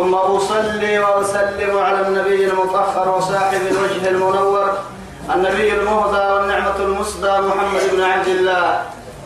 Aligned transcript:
ثم 0.00 0.14
أصلي 0.14 0.98
وأسلم 0.98 1.78
على 1.78 2.00
النبي 2.08 2.44
المطهر 2.44 3.08
وصاحب 3.16 3.60
الوجه 3.70 4.08
المنور 4.08 4.72
النبي 5.34 5.72
المهدى 5.74 6.32
والنعمة 6.34 6.76
المسدى 6.76 7.30
محمد 7.30 7.80
بن 7.92 8.02
عبد 8.02 8.28
الله 8.28 8.82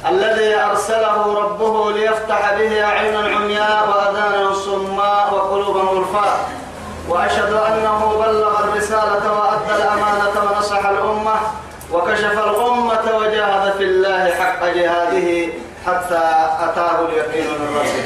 الذي 0.09 0.55
أرسله 0.55 1.39
ربه 1.43 1.93
ليفتح 1.93 2.55
به 2.59 2.85
أعينا 2.85 3.19
عمياء 3.19 3.89
وأذانا 3.89 4.55
صماء 4.55 5.35
وقلوبا 5.35 5.81
غرفاء 5.81 6.39
وأشهد 7.09 7.53
أنه 7.53 8.23
بلغ 8.27 8.65
الرسالة 8.65 9.33
وأدى 9.33 9.83
الأمانة 9.83 10.35
ونصح 10.43 10.87
الأمة 10.87 11.35
وكشف 11.93 12.33
الأمة 12.33 13.17
وجاهد 13.17 13.73
في 13.79 13.85
الله 13.85 14.31
حق 14.35 14.65
جهاده. 14.67 15.44
حتى 15.87 16.25
أتاه 16.61 17.09
اليقين 17.09 17.47
من 17.61 17.77
ربه. 17.77 18.05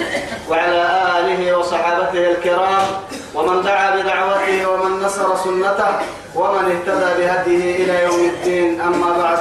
وعلى 0.50 0.82
آله 1.18 1.59
وصحابته 1.59 2.30
الكرام 2.30 2.87
ومن 3.34 3.62
دعا 3.62 3.96
بدعوته 3.96 4.68
ومن 4.70 5.02
نصر 5.02 5.37
سنته 5.37 5.92
ومن 6.34 6.64
اهتدى 6.73 7.10
بهديه 7.23 7.84
إلى 7.84 8.04
يوم 8.04 8.30
الدين. 8.34 8.80
أما 8.80 9.10
بعد 9.23 9.38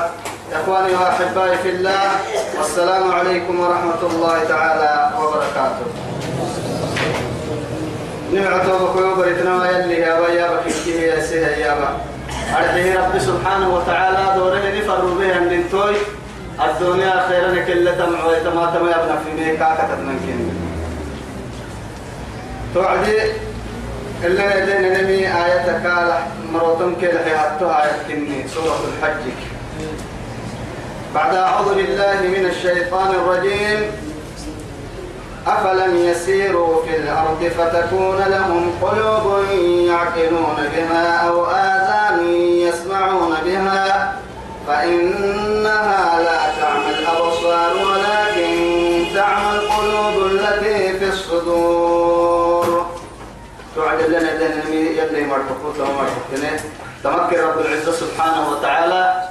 إخواني 0.53 0.93
وأحبائي 0.93 1.57
في 1.57 1.69
الله 1.69 2.11
والسلام 2.57 3.11
عليكم 3.11 3.59
ورحمة 3.59 4.01
الله 4.03 4.43
تعالى 4.43 5.11
وبركاته. 5.19 5.87
نمعته 8.33 8.77
بكيو 8.77 9.15
بريتنا 9.15 9.71
يلي 9.71 9.99
يا 9.99 10.19
با 10.19 10.27
يا 10.27 10.47
بكيه 10.65 11.01
يا 11.11 11.19
سيه 11.19 11.47
يا 11.47 11.73
با. 11.79 11.89
أرحيه 12.57 12.99
رب 12.99 13.19
سبحانه 13.19 13.75
وتعالى 13.75 14.23
دوره 14.35 14.63
نفر 14.77 15.01
به 15.19 15.37
أن 15.37 15.63
توي. 15.71 15.95
الدنيا 16.65 17.27
خيرا 17.27 17.65
كل 17.65 17.97
تمع 17.97 18.25
ويتما 18.25 18.65
تما 18.75 18.89
يبنى 18.91 19.17
في 19.25 19.51
ميكا 19.51 19.75
كتبنا 19.75 20.13
كين 20.25 20.51
توعدي 22.73 23.21
اللي 24.23 24.43
لدينا 24.43 25.01
نمي 25.01 25.21
كالح 25.83 26.27
مروتم 26.53 26.95
كده 27.01 27.19
حياتها 27.23 27.85
آية 27.85 27.97
كني 28.07 28.47
سورة 28.47 28.79
الحج. 28.87 29.31
بعد 31.15 31.35
أعوذ 31.35 31.75
بالله 31.75 32.21
من 32.21 32.45
الشيطان 32.45 33.11
الرجيم. 33.11 33.91
أفلم 35.47 35.95
يسيروا 35.97 36.85
في 36.85 36.97
الأرض 36.97 37.51
فتكون 37.57 38.17
لهم 38.17 38.71
قلوب 38.81 39.43
يعقلون 39.87 40.57
بها 40.75 41.27
أو 41.27 41.45
آذان 41.45 42.25
يسمعون 42.35 43.35
بها. 43.45 44.16
فإنها 44.67 46.21
لا 46.21 46.39
تعمى 46.61 46.89
الأبصار 46.99 47.71
ولكن 47.87 48.51
تعمى 49.15 49.59
القلوب 49.59 50.31
التي 50.31 50.99
في 50.99 51.09
الصدور. 51.09 52.85
تعجل 53.75 54.11
لنا 54.11 54.31
لنا 54.43 54.65
يلي 54.73 55.23
مرحبوت 55.25 55.79
ومرحبتنا 55.79 56.59
تمكن 57.03 57.39
رب 57.41 57.59
العزة 57.59 57.91
سبحانه 57.91 58.51
وتعالى. 58.51 59.23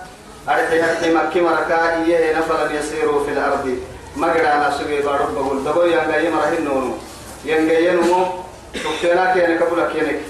أرحي 0.49 0.81
هرحي 0.81 1.15
مكي 1.15 1.41
مركا 1.41 2.05
إيه 2.05 2.39
نفلا 2.39 2.73
يسيروا 2.73 3.25
في 3.25 3.31
الأرض. 3.31 3.79
مقرا 4.17 4.69
نسوي 4.69 5.03
بارب 5.03 5.35
بقول. 5.35 5.65
دبو 5.65 5.83
ينغي 5.83 6.31
مرهن 6.31 6.65
نونو 6.65 6.95
ينغي 7.45 7.87
ينمو 7.87 8.27
تكتنا 8.75 9.35
كينك 9.35 9.63
بلا 9.73 9.93
كينك 9.93 10.21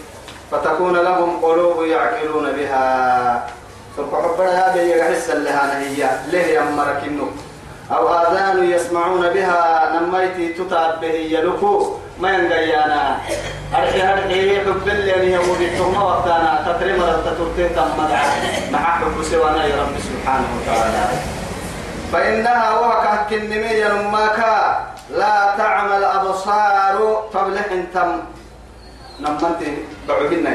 فتكون 0.50 0.96
لهم 0.96 1.40
قلوب 1.44 1.82
يعقلون 1.82 2.52
بها. 2.52 3.46
سرق 3.96 4.12
حبنا 4.22 4.50
هذا 4.50 4.82
يحس 4.82 5.30
لها 5.30 5.80
هي. 5.80 6.10
ليه 6.30 6.60
يمرك 6.60 7.02
النو 7.06 7.28
أو 7.90 8.08
آذان 8.08 8.70
يسمعون 8.70 9.28
بها 9.28 9.92
نميتي 9.94 10.52
تتعب 10.52 11.00
به 11.00 11.14
يلكو 11.34 11.96
ما 12.20 12.30
ينقيانا. 12.30 13.16
أرحي 13.74 14.02
هرحي 14.02 14.60
حب 14.60 14.88
اللي 14.88 15.12
هي 15.12 15.38
وبيتهم 15.38 16.02
وقتانا. 16.02 16.52
تترمى 16.66 17.06
تترتي 17.26 17.68
تمدع 17.68 18.22
مع 18.70 18.78
حب 18.78 19.22
سوانا 19.30 19.64
يا 19.64 19.76
رب 19.82 19.96
سبحانه 20.08 20.48
وتعالى. 20.56 21.04
فإنها 22.12 22.78
وكهك 22.78 23.32
النمية 23.32 23.88
نماكا 23.88 24.86
لا 25.10 25.54
تعمل 25.58 26.04
أبصار. 26.04 26.96
تبلح 27.34 27.66
تم. 27.94 28.20
نمنتي 29.20 29.84
بعدنا 30.08 30.52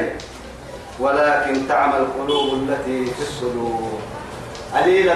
ولكن 1.00 1.68
تعمل 1.68 1.96
القلوب 1.96 2.54
التي 2.54 3.06
في 3.06 3.22
الصدور. 3.22 4.00
قليل 4.76 5.12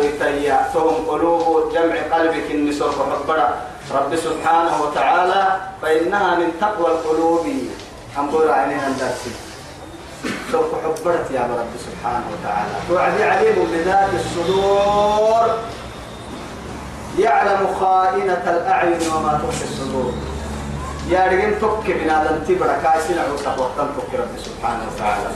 يتيا 0.00 0.68
فهم 0.74 1.04
قلوب 1.08 1.72
جمع 1.74 2.16
قلبك 2.16 2.50
النسوء 2.50 2.90
فحبرا 2.90 3.54
رب 3.94 4.16
سبحانه 4.16 4.82
وتعالى 4.82 5.56
فإنها 5.82 6.36
من 6.38 6.52
تقوى 6.60 6.86
القلوب. 6.86 7.46
أنظر 8.18 8.50
عينيها 8.50 8.88
الدرسي 8.88 9.30
سوف 10.52 10.64
حبرت 10.84 11.30
يا 11.30 11.40
رب 11.40 11.72
سبحانه 11.78 12.24
وتعالى. 12.32 12.74
توعدي 12.88 13.24
عليم 13.24 13.68
بذات 13.72 14.08
الصدور. 14.14 15.58
يعلم 17.18 17.74
خائنة 17.80 18.44
الأعين 18.46 19.00
وما 19.14 19.40
تخفي 19.42 19.64
الصدور. 19.64 20.12
يا 21.08 21.26
رجل 21.26 21.58
تك 21.60 21.86
بنادم 21.86 22.38
تبرا 22.48 22.76
كاسين 22.84 23.18
عوسى 23.18 23.48
وقتن 23.58 23.88
تك 23.96 24.20
رب 24.20 24.38
سبحانه 24.38 24.84
وتعالى. 24.94 25.30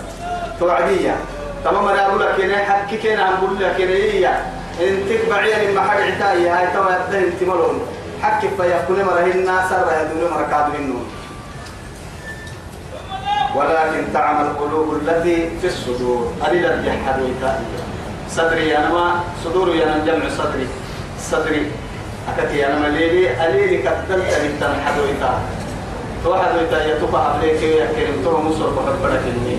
توعدية. 0.60 1.16
تمام 1.64 1.88
أنا 1.88 2.06
أقول 2.06 2.20
لك 2.20 2.40
هنا 2.40 2.56
حكي 2.56 2.96
كنا 2.96 3.34
أقول 3.34 3.60
لك 3.60 3.80
هنا 3.80 4.40
إن 4.80 5.04
تكبعي 5.08 5.66
من 5.66 5.74
محل 5.74 6.02
عتاي 6.02 6.48
هاي 6.48 6.66
توا 6.74 6.90
يبدأ 6.90 7.18
إنت 7.18 7.42
ملون 7.42 7.80
حكي 8.22 8.48
فيكون 8.48 9.04
مرة 9.04 9.20
الناس 9.20 9.70
يدور 9.72 10.30
مرة 10.30 10.46
كادو 10.50 10.74
النون 10.78 11.06
ولكن 13.56 14.12
تعمل 14.14 14.46
القلوب 14.46 14.94
التي 14.94 15.50
في 15.60 15.66
الصدور. 15.66 16.32
قليلا 16.42 16.86
يحدوا 16.86 17.28
صدري 18.30 18.76
أنا 18.76 18.88
ما 18.88 19.20
صدوري 19.44 19.84
أنا 19.84 20.04
جمع 20.06 20.28
صدري. 20.38 20.66
صدري. 21.20 21.70
أكتي 22.28 22.66
أنا 22.66 22.78
مليلي 22.78 23.46
أليلي 23.46 23.78
كتلت 23.78 24.30
من 24.42 24.56
تنحدوا 24.60 25.06
توحدوا 26.24 26.60
إتا 26.62 26.86
يتوقع 26.86 27.22
عليك 27.34 27.62
يا 27.62 27.86
كريم 27.86 28.22
تو 28.24 28.40
مصر 28.40 28.66
بحب 28.70 29.04
لك 29.12 29.22
إني 29.26 29.56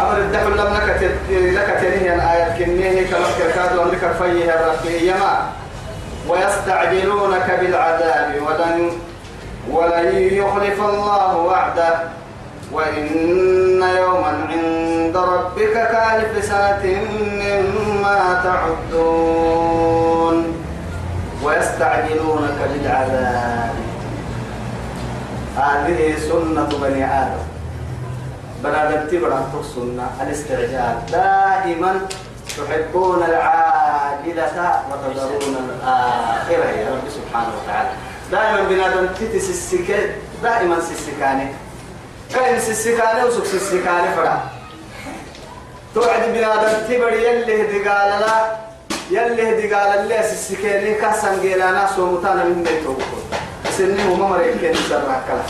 أمر 0.00 0.18
الدحل 0.18 0.50
لم 0.50 0.74
لك 0.74 1.00
لك 1.30 1.78
تنهي 1.80 2.14
الآية 2.14 2.48
كنيه 2.58 3.06
كما 3.06 3.26
كركاد 3.38 3.76
وأمرك 3.78 4.04
فيه 4.18 4.54
الرقي 4.54 5.06
يما 5.06 5.34
ويستعجلونك 6.28 7.58
بالعذاب 7.60 8.42
ولن 8.46 8.90
ولن 9.70 10.16
يخلف 10.16 10.80
الله 10.80 11.36
وعده 11.36 11.94
وإن 12.72 13.06
يوما 13.96 14.46
عند 14.50 15.16
ربك 15.16 15.72
كالف 15.72 16.44
سنة 16.44 16.84
مما 17.42 18.40
تعدون. 18.44 20.36
ويستعجلونك 21.44 22.58
بالعذاب. 22.72 23.74
هذه 25.56 26.16
سنة 26.28 26.68
بني 26.82 27.04
آدم. 27.04 27.44
بنادم 28.64 29.08
تبرا 29.10 29.40
سنة. 29.74 30.10
الاستعجال. 30.22 30.96
دائما 31.12 32.00
تحبون 32.56 33.22
العاجلة 33.22 34.82
وتذرون 34.90 35.56
الآخرة. 35.68 36.68
يا 36.80 36.90
رب 36.90 37.06
سبحانه 37.18 37.52
وتعالى. 37.62 37.90
دائما 38.30 38.68
بنادم 38.68 39.06
تتس 39.06 39.50
السكة 39.50 40.00
دائما 40.42 40.80
سيسكاني 40.80 41.46
كاين 42.34 42.60
سيسكاني 42.60 43.24
وسك 43.24 43.44
سيسكاني 43.44 44.14
فرا. 44.16 44.40
توعد 45.94 46.22
بنادم 46.28 46.86
تبر 46.88 47.12
يلي 47.12 47.88
قال 47.88 48.20
لا. 48.20 48.61
يلي 49.12 49.42
هدي 49.48 49.74
قال 49.74 49.98
اللي 49.98 50.22
سيسكاني 50.22 50.94
كاسن 50.94 51.40
جيلانا 51.42 51.88
سومتانا 51.96 52.44
من 52.44 52.62
بيتو 52.62 52.94
سنين 53.76 54.06
وممر 54.06 54.40
يمكن 54.46 54.70
يسرع 54.70 55.20
كلا 55.28 55.44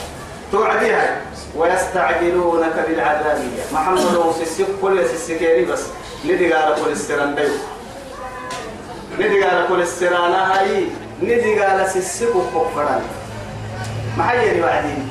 توعديها. 0.52 1.20
ويستعجلونك 1.56 2.76
بالعذاب 2.88 3.38
محمد 3.72 4.16
وسيسك 4.16 4.66
كل 4.82 5.08
سيسكاني 5.08 5.64
بس. 5.64 5.82
ندي 6.24 6.52
قال 6.52 6.74
كل 6.84 6.92
استران 6.92 7.34
ديو 7.34 7.54
ندي 9.18 9.44
قال 9.44 9.68
كل 9.68 9.82
استران 9.82 10.32
هاي. 10.32 10.86
ندي 11.22 11.60
قال 11.60 11.90
سيسكو 11.90 12.40
كفران 12.54 13.02
ما 14.16 14.24
حيني 14.24 14.60
بعدين. 14.60 15.01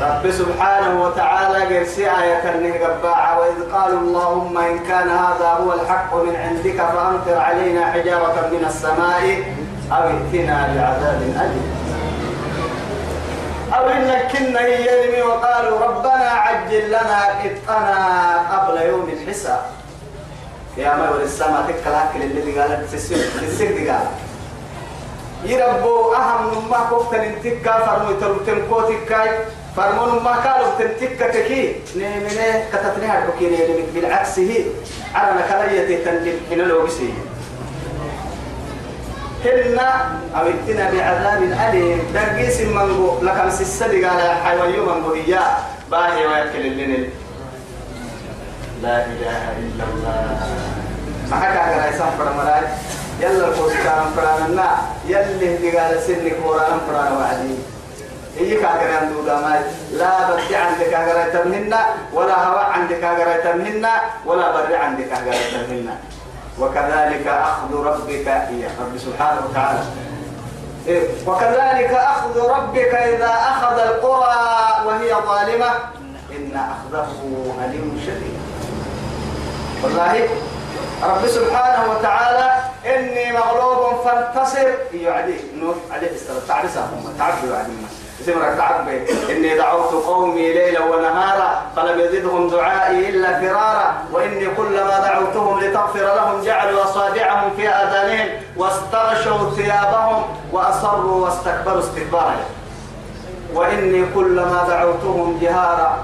رب 0.00 0.30
سبحانه 0.30 1.02
وتعالى 1.02 1.78
قرسي 1.78 2.10
آية 2.10 2.40
كرنه 2.42 2.74
قباعة 2.86 3.40
وإذ 3.40 3.72
قالوا 3.72 4.00
اللهم 4.00 4.58
إن 4.58 4.78
كان 4.78 5.08
هذا 5.08 5.48
هو 5.60 5.72
الحق 5.72 6.14
من 6.14 6.36
عندك 6.36 6.76
فأمطر 6.76 7.38
علينا 7.38 7.92
حجارة 7.92 8.48
من 8.52 8.64
السماء 8.66 9.24
أو 9.92 10.02
ائتنا 10.02 10.56
بعذاب 10.74 11.22
أليم. 11.22 11.68
أو 13.74 13.86
إنك 13.88 14.32
كنا 14.32 14.60
يلمي 14.60 15.22
وقالوا 15.22 15.80
ربنا 15.80 16.30
عجل 16.30 16.88
لنا 16.88 17.20
قطنا 17.42 18.36
قبل 18.52 18.82
يوم 18.82 19.08
الحساب. 19.08 19.60
يا 20.76 20.96
ما 20.96 21.22
السماء 21.22 21.62
تكلاك 21.68 22.10
اللي 22.16 22.60
قالت 22.60 22.94
تسير 22.94 23.76
دي 23.76 23.90
قال 23.90 24.06
يربو 25.44 26.14
أهم 26.14 26.70
ما 26.70 26.80
كفت 26.90 27.14
ننتكا 27.14 27.72
فرمو 27.86 28.20
تلتم 28.20 28.58
كوتكاي 28.70 29.30
فرمون 29.76 30.22
ما 30.22 30.30
قالوا 30.30 30.78
تنتكا 30.78 31.48
كي 31.48 31.76
نيمنه 31.96 32.64
كتتني 32.72 33.06
هالحكي 33.06 33.44
نيمنك 33.44 33.88
بالعكس 33.94 34.38
هي 34.38 34.64
عرنا 35.14 35.40
كلاية 35.48 36.04
تنجم 36.04 36.36
من 36.50 36.60
الوبسي 36.60 37.12
هنا 39.44 40.18
أمتنا 40.36 40.90
بعذاب 40.90 41.42
أليم. 41.42 42.00
درقيس 42.14 42.60
منغو 42.60 43.22
لكم 43.22 43.50
سيسدي 43.50 44.04
قال 44.04 44.20
حيوان 44.44 44.74
يوم 44.74 45.12
إياه. 45.14 45.56
باهي 45.90 46.26
ويأكل 46.26 46.66
الليل. 46.66 47.10
لا 48.82 49.06
إله 49.06 49.42
إلا 49.58 49.84
الله. 49.84 50.40
ما 51.30 51.36
حكى 51.36 51.58
على 51.58 51.90
إسان 51.90 52.10
فرمراي 52.18 52.62
يلا 53.20 53.48
الكوستان 53.48 54.04
فرانا. 54.16 54.68
يلي 55.06 55.56
دي 55.56 55.78
قال 55.78 56.02
سنك 56.02 56.36
ورانا 56.46 56.78
فرانا 56.88 57.18
وعدي 57.18 57.54
هي 58.38 58.56
كاغران 58.56 59.12
دودا 59.12 59.36
ماي 59.40 59.60
لا 59.92 60.30
بدي 60.30 60.56
عندك 60.56 60.90
كاغرا 60.90 61.24
تمهنا 61.28 61.80
ولا 62.12 62.46
هواء 62.46 62.64
عندك 62.64 63.00
كاغرا 63.00 63.36
تمهنا 63.36 63.92
ولا 64.26 64.50
بري 64.52 64.76
عندك 64.76 65.04
كاغرا 65.08 65.44
تمهنا 65.52 65.94
وكذلك 66.58 67.26
أخذ 67.26 67.74
ربك 67.74 68.26
يا 68.26 68.70
رب 68.80 68.98
سبحانه 68.98 69.40
وتعالى. 69.50 69.82
إيه؟ 70.86 71.08
وكذلك 71.26 71.92
أخذ 71.94 72.48
ربك 72.48 72.94
إذا 72.94 73.32
أخذ 73.52 73.78
القرى 73.78 74.36
وهي 74.86 75.14
ظالمة. 75.26 75.70
إن 76.30 76.52
أخذه 76.56 77.10
أليم 77.64 78.00
شديد. 78.06 78.38
والله 79.82 80.28
رب 81.02 81.26
سبحانه 81.26 81.90
وتعالى 81.90 82.49
إني 82.86 83.32
مغلوب 83.32 84.00
فانتصر. 84.04 84.68
يعدي 84.92 85.34
إنه 85.54 85.74
عليه 85.90 86.10
السلام 86.10 86.38
تعرسهم 86.48 87.14
تعبوا 87.18 87.54
يعني 87.54 87.72
اسمك 88.20 88.56
تعبي 88.58 89.04
إني 89.30 89.56
دعوت 89.56 89.92
قومي 89.92 90.52
ليلا 90.52 90.84
ونهارا 90.84 91.62
فلم 91.76 92.00
يزدهم 92.00 92.48
دعائي 92.50 93.08
إلا 93.08 93.40
فرارا. 93.40 93.94
وإني 94.12 94.46
كلما 94.56 95.00
دعوتهم 95.00 95.60
لتغفر 95.60 96.00
لهم 96.00 96.42
جعلوا 96.42 96.84
أصابعهم 96.84 97.50
في 97.56 97.68
آذانهم 97.68 98.28
واستغشوا 98.56 99.50
ثيابهم 99.56 100.22
وأصروا 100.52 101.24
واستكبروا 101.24 101.80
استكبارا. 101.80 102.36
وإني 103.54 104.06
كلما 104.14 104.64
دعوتهم 104.68 105.38
جهارا 105.42 105.98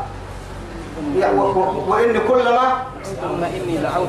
وإني 1.88 2.18
كلما 2.18 2.82
ثم 3.22 3.44
إني 3.44 3.78
جهارا 3.82 4.06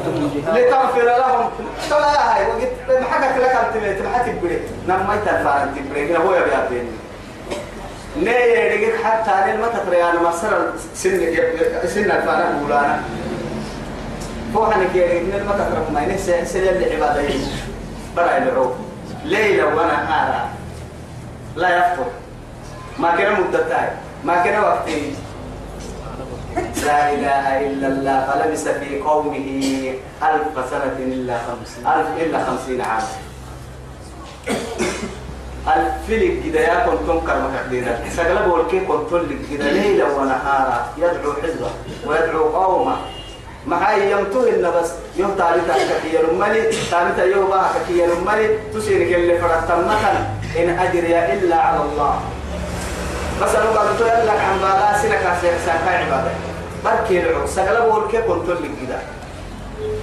لتغفر 0.53 1.01
لهم. 1.03 1.49
فلا 1.89 2.35
هاي 2.35 2.45
وقت 2.47 3.01
ما 3.01 3.05
حكك 3.05 3.37
لك 3.37 3.55
أنت 3.55 3.83
بيت 3.83 4.01
ما 4.01 4.09
حتبري 4.17 4.59
نما 4.87 5.15
يتفعل 5.15 5.69
تبري 5.75 6.17
هو 6.17 6.35
يبي 6.35 6.55
أبيني 6.55 6.89
نيه 8.17 8.75
رجع 8.75 9.03
حتى 9.03 9.31
أنا 9.31 9.61
ما 9.61 9.67
تقرأ 9.67 10.09
أنا 10.11 10.29
مسر 10.29 10.71
سن 10.95 11.35
سن 11.85 12.11
الفانا 12.11 12.59
بولانا 12.61 13.01
فوحنا 14.53 14.83
كي 14.93 15.19
من 15.19 15.45
ما 15.47 15.53
تقرأ 15.53 15.89
ما 15.93 16.01
ينسى 16.01 16.45
سن 16.45 16.59
اللي 16.59 16.95
عبادة 16.95 17.29
برا 18.15 18.37
العروق 18.37 18.75
ليلة 19.25 19.65
ونهارا 19.65 20.49
لا 21.55 21.77
يفطر 21.77 22.05
ما 22.99 23.15
كان 23.15 23.41
مدتاي 23.41 23.89
ما 24.23 24.43
كان 24.43 24.63
وقتي. 24.63 25.15
لا 26.85 27.13
إله 27.13 27.67
إلا 27.67 27.87
الله 27.87 28.17
فلبس 28.27 28.67
في 28.67 28.99
قومه 29.01 29.37
ألف 30.23 30.69
سنة 30.71 30.97
إلا 30.99 31.37
خمسين 31.47 31.87
ألف 31.87 32.07
إلا 32.21 32.45
خمسين 32.45 32.81
عاما 32.81 33.07
الفلك 35.67 36.43
كده 36.45 36.59
يا 36.59 36.85
كنت 36.85 37.09
تنكر 37.09 37.35
مكدينا 37.47 37.99
سقلب 38.15 38.51
والكي 38.51 38.79
كنت 38.79 39.13
لك 39.13 39.37
كده 39.51 39.71
ليلا 39.71 40.05
ونهارا 40.15 40.87
يدعو 40.97 41.33
حزبه 41.43 41.69
ويدعو 42.05 42.43
قومه. 42.43 42.95
ما 43.67 43.91
هي 43.91 44.11
يمتو 44.11 44.43
إن 44.43 44.71
بس 44.79 44.91
يوم 45.17 45.35
تاريخ 45.37 45.63
كي 46.03 46.15
يرمني 46.15 46.61
تاريخ 46.91 47.37
يوم 47.37 47.49
بقى 47.49 47.69
كي 47.87 47.97
يرمني 47.99 48.47
تسيرك 48.73 49.15
اللي 49.15 49.39
مثلا 49.87 50.19
إن 50.63 50.79
أجري 50.79 51.33
إلا 51.33 51.55
على 51.55 51.81
الله. 51.81 52.19
بس 53.41 53.55
أنا 53.55 53.65
قلت 53.65 54.01
لك 54.01 54.39
عن 54.39 54.59
بالا 54.59 54.97
سنك 55.01 55.37
سنك 55.41 55.87
عبادة 55.87 56.31
بركي 56.85 57.19
العو 57.19 57.47
سقلب 57.47 57.93
والكي 57.93 58.21
كنت 58.21 58.49
لك 58.49 58.71
كده 58.87 58.99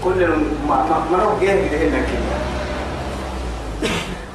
كل 0.04 0.28
ما 0.68 0.76
ما 0.76 1.04
ما 1.10 1.16
نوجه 1.24 1.46
كده 1.46 1.78
هنا 1.78 1.98
كده 1.98 2.38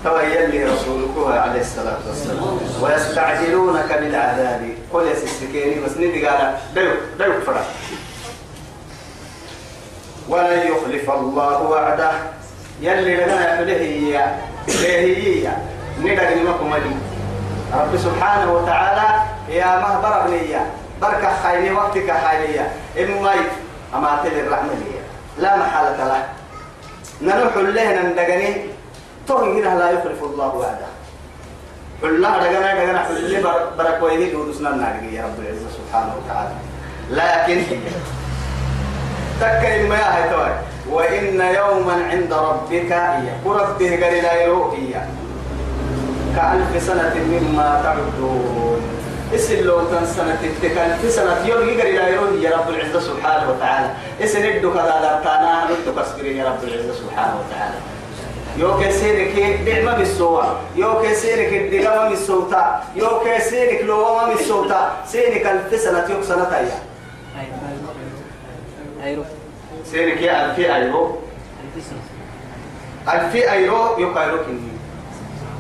تويل 0.04 0.74
رسولك 0.74 1.38
عليه 1.38 1.62
الصلاة 1.62 1.98
والسلام 2.08 2.60
ويستعجلونك 2.82 3.94
بالعذاب 4.00 4.70
قل 4.94 5.08
يا 5.08 5.16
سيسكيني 5.16 5.82
بس 5.86 5.92
ندي 5.98 6.28
قال 6.28 6.58
ديو 6.76 6.92
ديو 7.20 7.42
فرح 7.42 7.64
ولن 10.30 10.68
يخلف 10.68 11.10
الله 11.12 11.62
وعده 11.62 12.12
يلي 12.82 13.16
لنا 13.16 13.54
يحله 13.54 13.74
هي 13.78 14.36
هي 14.68 15.52
ندق 16.02 16.30
لمكم 16.34 16.70
مدي 16.70 16.96
رب 17.74 17.98
سبحانه 17.98 18.54
وتعالى 18.54 19.08
يا 19.50 19.80
مهبر 19.80 20.26
ابنية 20.26 20.66
بركة 21.02 21.32
خيري 21.44 21.72
وقتك 21.72 22.14
خيرية 22.28 22.72
إما 23.00 23.32
أما 23.96 24.20
تلي 24.24 24.42
الرحمة 24.42 24.70
لا 25.38 25.56
محالة 25.58 26.08
له. 26.08 26.24
نروح 27.22 27.58
له 27.58 28.02
ندقني 28.02 28.66
توي 29.28 29.62
هنا 29.62 29.80
لا 29.80 29.90
يخلف 29.92 30.24
الله 30.24 30.56
وعده. 30.56 30.90
الله 32.04 32.38
رجعنا 32.38 32.74
رجعنا 32.74 33.00
حل 33.00 33.44
برك 33.78 34.04
ويهي 34.04 34.36
ودسنا 34.36 34.70
النار 34.70 35.04
يا 35.14 35.24
رب 35.24 35.40
العزة 35.40 35.68
سبحانه 35.70 36.14
وتعالى. 36.18 36.56
لكن 37.10 37.64
تكا 39.42 39.84
ما 39.88 40.18
هي 40.18 40.56
وإن 40.90 41.42
يوما 41.42 41.94
عند 42.12 42.34
ربك 42.34 42.92
وربه 43.46 43.90
قال 44.06 44.24
لا 44.24 44.42
يروحي 44.42 44.96
كألف 46.36 46.84
سنة 46.84 47.16
مما 47.16 47.82
تعدون. 47.84 48.82
اسل 49.36 49.64
لو 49.64 49.78
كان 49.92 50.06
سنة 50.06 50.42
تكال 50.62 50.98
في 51.02 51.10
سنة. 51.10 51.46
يوم 51.46 51.70
يقري 51.70 51.92
لا 51.92 52.08
يروحي 52.08 52.42
يا 52.42 52.58
رب 52.58 52.70
العزة 52.70 53.00
سبحانه 53.00 53.50
وتعالى. 53.50 53.90
اسل 54.24 54.58
ندو 54.58 54.74
كذا 54.74 54.96
لا 55.04 55.22
تانا 55.24 55.66
ندو 55.66 56.02
كسبرين 56.02 56.38
يا 56.38 56.46
رب 56.46 56.64
العزة 56.64 56.94
سبحانه 56.94 57.36
وتعالى. 57.40 57.80
يو 58.58 58.80
كسيرك 58.80 59.60
دعمة 59.66 59.98
بالسوا 59.98 60.44
يو 60.76 61.02
كسيرك 61.02 61.54
الدقامة 61.54 62.10
بالسوتا 62.10 62.84
يو 62.96 63.20
كسيرك 63.26 63.82
لوامة 63.82 64.34
بالسوتا 64.34 64.92
سيرك 65.08 65.46
ألف 65.46 65.82
سنة 65.82 66.06
يوك 66.10 66.24
سنة 66.24 66.44
تايا 66.44 66.80
أيرو 69.04 69.24
سيرك 69.92 70.22
يا 70.22 70.46
ألف 70.46 70.60
أيرو 70.60 71.18
ألف 73.14 73.36
أيرو 73.36 73.98
يوك 73.98 74.18
أيرو 74.18 74.38
كني 74.38 74.79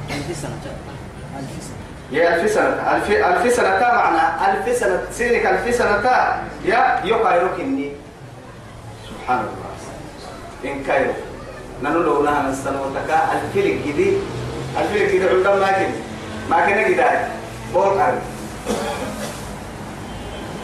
ألف 0.09 0.37
سنة 0.41 0.61
ألف 1.39 1.53
سنة. 1.61 1.85
يا 2.11 2.35
ألف 2.35 2.51
سنة. 2.51 2.95
ألف 2.95 3.11
ألف 3.11 3.53
سنة 3.53 3.79
تا 3.79 3.93
معنى. 3.93 4.25
ألف 4.51 4.77
سنة. 4.77 5.01
سيرك 5.11 5.45
ألف 5.45 5.75
سنة 5.75 6.01
تا. 6.01 6.43
يا 6.65 7.01
يوك 7.03 7.25
أيرو 7.25 7.47
كني 7.57 7.91
سبحان 9.05 9.39
الله 9.39 9.69
إن 10.65 10.83
كايرو. 10.83 11.13
نانو 11.83 11.99
لو 11.99 12.23
نها 12.23 12.41
من 12.41 12.55
سنة 12.55 12.81
وتكا. 12.81 13.19
الفيلك 13.33 13.87
جدي 13.87 14.17
الفيلك 14.79 15.09
جدي 15.13 15.29
عندما 15.29 15.71
ما 16.49 16.65
كن 16.65 16.91
جداي 16.91 17.17
بول 17.73 17.99
أرض. 17.99 18.21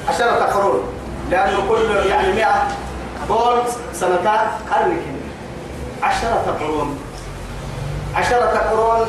عشرة 0.09 0.43
قرون. 0.53 0.93
لأنه 1.31 1.69
كل 1.69 2.09
يعني 2.09 2.33
مئة. 2.33 2.67
بول 3.29 3.61
سنتات 3.93 4.49
قرن 4.71 4.89
كن 4.89 5.17
عشرة 6.03 6.57
قرون. 6.59 6.99
عشرة 8.15 8.57
قرون 8.69 9.07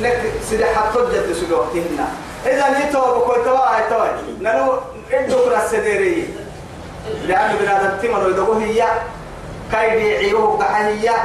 لك 0.00 0.32
سيدي 0.50 0.64
حطوا 0.64 1.10
جد 1.10 1.32
سيدي 1.32 1.54
وقتهن 1.54 1.98
إذا 2.46 2.78
نيتو 2.78 3.00
بكوي 3.00 3.44
توا 3.44 3.88
توا 3.90 4.06
نانو 4.40 4.72
إدو 5.12 5.44
كرا 5.44 5.64
السديري 5.64 6.28
لأنه 7.26 7.58
بنادم 7.60 7.98
تمر 8.02 8.26
ويدوه 8.26 8.62
هي 8.62 8.84
كاي 9.72 9.90
بيعيوه 9.96 10.58
قحنية 10.58 11.16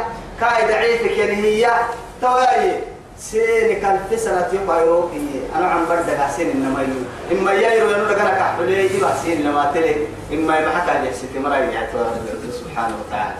كاي 0.42 0.68
ضعيفك 0.68 1.18
يعني 1.18 1.36
هي 1.36 1.72
تواي 2.22 2.80
سيني 3.20 3.76
كان 3.76 4.00
في 4.10 4.18
سنة 4.18 4.48
يبقى 4.54 4.88
يروحي 4.88 5.20
أنا 5.56 5.68
عم 5.68 5.86
بدك 5.86 6.20
سين 6.36 6.50
إنما 6.52 6.82
يلو 6.82 7.40
إما 7.40 7.52
ييرو 7.54 7.90
ينو 7.90 8.06
لك 8.06 8.20
أنا 8.20 8.30
كحولي 8.30 8.96
يبقى 8.96 9.14
سين 9.24 9.42
لما 9.42 9.72
تلي. 9.74 10.08
إما 10.34 10.60
يبقى 10.60 10.82
حكا 10.82 11.06
جحسيتي 11.06 11.40
مرة 11.40 11.56
يعتوا 11.56 12.06
سبحانه 12.52 12.96
وتعالى. 13.08 13.36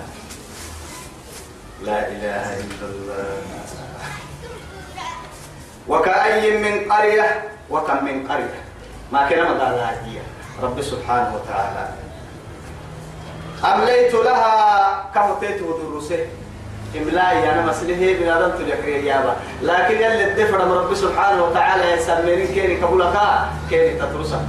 لا 1.82 2.08
إله 2.08 2.46
إلا 2.60 2.86
الله. 2.86 3.26
وكأي 5.92 6.58
من 6.64 6.92
قرية 6.92 7.28
وكم 7.70 8.06
من 8.06 8.28
قرية. 8.32 8.62
ما 9.12 9.30
كان 9.30 9.44
مقالها 9.44 9.92
هي. 10.08 10.24
رب 10.64 10.82
سبحانه 10.82 11.36
وتعالى. 11.36 11.84
أمليت 13.60 14.14
لها 14.14 14.56
كهتيت 15.16 15.62
ودروسه. 15.62 16.26
إملائي 16.96 17.52
أنا 17.52 17.62
مسليه 17.66 18.20
بنادم 18.20 18.52
تذكر 18.52 18.88
يابا 18.88 19.36
لكن 19.62 19.96
يلي 19.96 20.24
الدفر 20.32 20.66
من 20.66 20.72
رب 20.72 20.94
سبحانه 20.94 21.44
وتعالى 21.44 21.92
يسمينين 21.92 22.48
كيني 22.48 22.76
كبولك 22.76 23.16
كيني 23.70 24.00
تدرسه. 24.00 24.42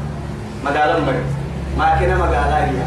مقالا 0.64 0.98
مرد 1.00 1.26
ما 1.78 1.96
كنا 2.00 2.16
مقالا 2.18 2.70
هي. 2.70 2.82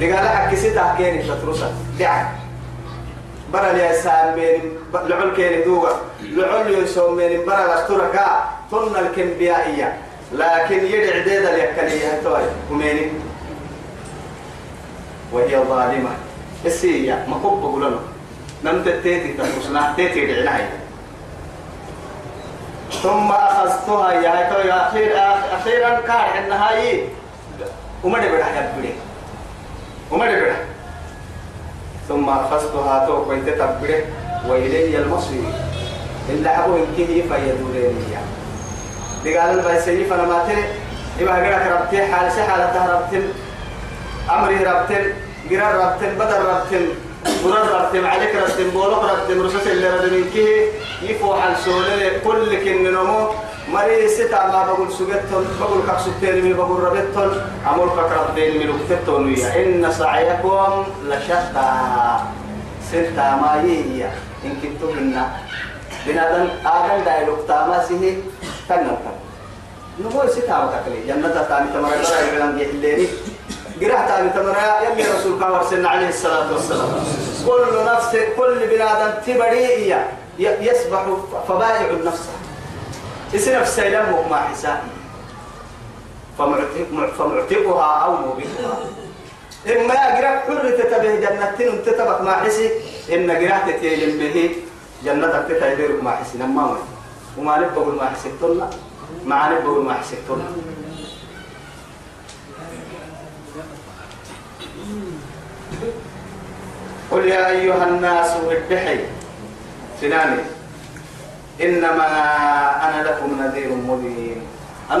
دقالا 0.00 0.28
حكسيتها 0.28 0.94
كيني 0.96 1.22
تدرسه. 1.22 1.72
دعك 1.98 2.28
برا 3.52 3.72
لي 3.72 3.92
سامين 3.92 4.62
لعل 4.94 5.30
كيني 5.36 5.62
دوغا 5.64 6.00
لعل 6.38 6.74
يسومين 6.74 7.44
برا 7.46 7.74
لستركا 7.74 8.48
تن 8.70 8.94
الكنبيائية 8.96 9.98
لكن 10.32 10.84
يدع 10.84 11.18
ديدا 11.18 11.56
ليكلي 11.56 12.22
توي. 12.24 12.46
وميني 12.70 13.10
وهي 15.32 15.56
ظالمة. 15.56 16.10
السيئة 16.64 17.26
ما 17.28 17.38
كوب 17.42 17.60
بقولنا 17.60 17.98
نمت 18.64 18.88
تيتي 18.88 19.32
تنقصنا 19.32 19.92
تيتي 19.96 20.26
دعناي 20.26 20.64
ثم 23.02 23.30
أخذتها 23.30 24.12
يا 24.12 24.30
هاي 24.30 24.54
توي. 24.54 24.72
أخير 24.72 25.18
أخيرا 25.52 26.00
كار 26.00 26.26
هي 26.50 27.02
وما 28.04 28.18
دبر 28.18 28.42
حاجة 28.42 28.72
بدي 28.78 28.92
وما 30.10 30.26
دبر 30.26 30.52
ثم 32.08 32.28
أخذتها 32.28 33.06
تو 33.06 33.24
كنت 33.24 33.48
تبره 33.48 34.02
وإلي 34.48 34.98
المصير. 34.98 35.67
إلا 36.28 36.50
حبوا 36.56 36.78
إنكيه 36.78 37.22
فيدوريني 37.22 38.04
دي 39.24 39.38
قال 39.38 39.58
البايسي 39.58 40.04
فأنا 40.04 40.24
ما 40.26 40.44
تري. 40.48 40.64
يبقى 41.20 41.36
قرأك 41.46 41.66
ربتي 41.72 42.06
حال 42.06 42.32
سحالة 42.32 42.74
ربتن 42.92 43.24
أمري 44.30 44.56
ربتن 44.64 45.04
قرار 45.50 45.74
ربتن 45.74 46.10
بدر 46.18 46.40
ربتن 46.52 46.84
مرر 47.44 47.68
ربتن 47.80 48.04
عليك 48.06 48.34
ربتن 48.34 48.70
بولق 48.70 49.02
ربتن 49.12 49.42
رسوس 49.42 49.66
اللي 49.66 49.90
ردمين 49.90 50.24
كيه 50.34 50.70
يفو 51.02 51.34
حال 51.34 51.56
سولي 51.56 52.20
كل 52.24 52.64
كن 52.64 52.94
نمو. 52.94 53.28
مري 53.72 54.08
ستا 54.08 54.46
ما 54.46 54.66
بقول 54.66 54.92
سجتون 54.92 55.44
بقول 55.60 55.80
كسبتين 55.88 56.44
مي 56.44 56.52
بقول 56.52 56.82
ربتون 56.82 57.42
أمور 57.70 57.88
كربتين 57.88 58.70
لكتتون 58.70 59.24
ويا 59.26 59.62
إن 59.62 59.92
سعيكم 59.92 60.84
لشتى. 61.08 61.70
ستا 62.90 63.28
ما 63.42 63.62
هي 63.64 64.04
إن 64.44 64.52
كنتم 64.62 65.22
بنادم 66.06 66.48
آدم 66.66 67.04
دايلوك 67.04 67.38
تاماسه 67.48 68.16
تنمتا 68.68 69.12
نمو 70.00 70.22
ستا 70.28 70.56
وتكلي 70.64 71.00
جنة 71.08 71.42
تامي 71.48 71.68
تمرا 71.74 71.90
قرأ 71.90 72.18
يقلن 72.20 72.58
يحليني 72.60 73.06
قرأ 73.80 74.06
تامي 74.08 74.30
تمرا 74.30 74.80
يلي 74.84 75.02
رسول 75.12 75.40
كاور 75.40 75.62
سنة 75.70 75.88
عليه 75.88 76.08
الصلاة 76.08 76.52
والسلام. 76.52 76.90
كل 77.46 77.84
نفس 77.86 78.16
كل 78.36 78.58
بنادم 78.70 79.12
تبريئية 79.26 80.00
يسبح 80.38 81.02
فبائع 81.48 81.90
النفس. 81.90 82.22
اسم 83.34 83.52
نفس 83.52 83.78
يلمك 83.78 84.24
ما 84.30 84.36
حساب. 84.36 84.80
فمعتقها 87.18 87.90
أو 88.04 88.12
موبقها 88.12 88.74
إما 89.66 89.94
قرأ 90.16 90.32
حر 90.46 90.64
تتبه 90.78 91.14
جنة 91.14 91.80
تتبق 91.86 92.20
ما 92.22 92.32
حسي. 92.32 92.70
إن 93.12 93.30
قرأ 93.30 93.58
تتيلم 93.66 94.18
به. 94.18 94.56
جنة 95.04 95.42
تتيلم 95.48 96.04
ما 96.04 96.10
حسي 96.10 96.38
نما 96.38 96.76
وما 97.38 97.58
نبقى 97.58 97.86
ما 97.86 98.06
حسبتنا 98.10 98.70
ما 99.24 99.48
نبقى 99.48 99.82
ما 99.82 99.94
حسبتنا 99.94 100.44
قل 107.10 107.24
يا 107.28 107.50
أيها 107.50 107.88
الناس 107.88 108.30
ادحي 108.50 109.00
سناني. 110.00 110.42
إنما 111.60 112.06
أنا 112.86 113.02
لكم 113.08 113.42
نذير 113.42 113.70
مبين. 113.74 114.40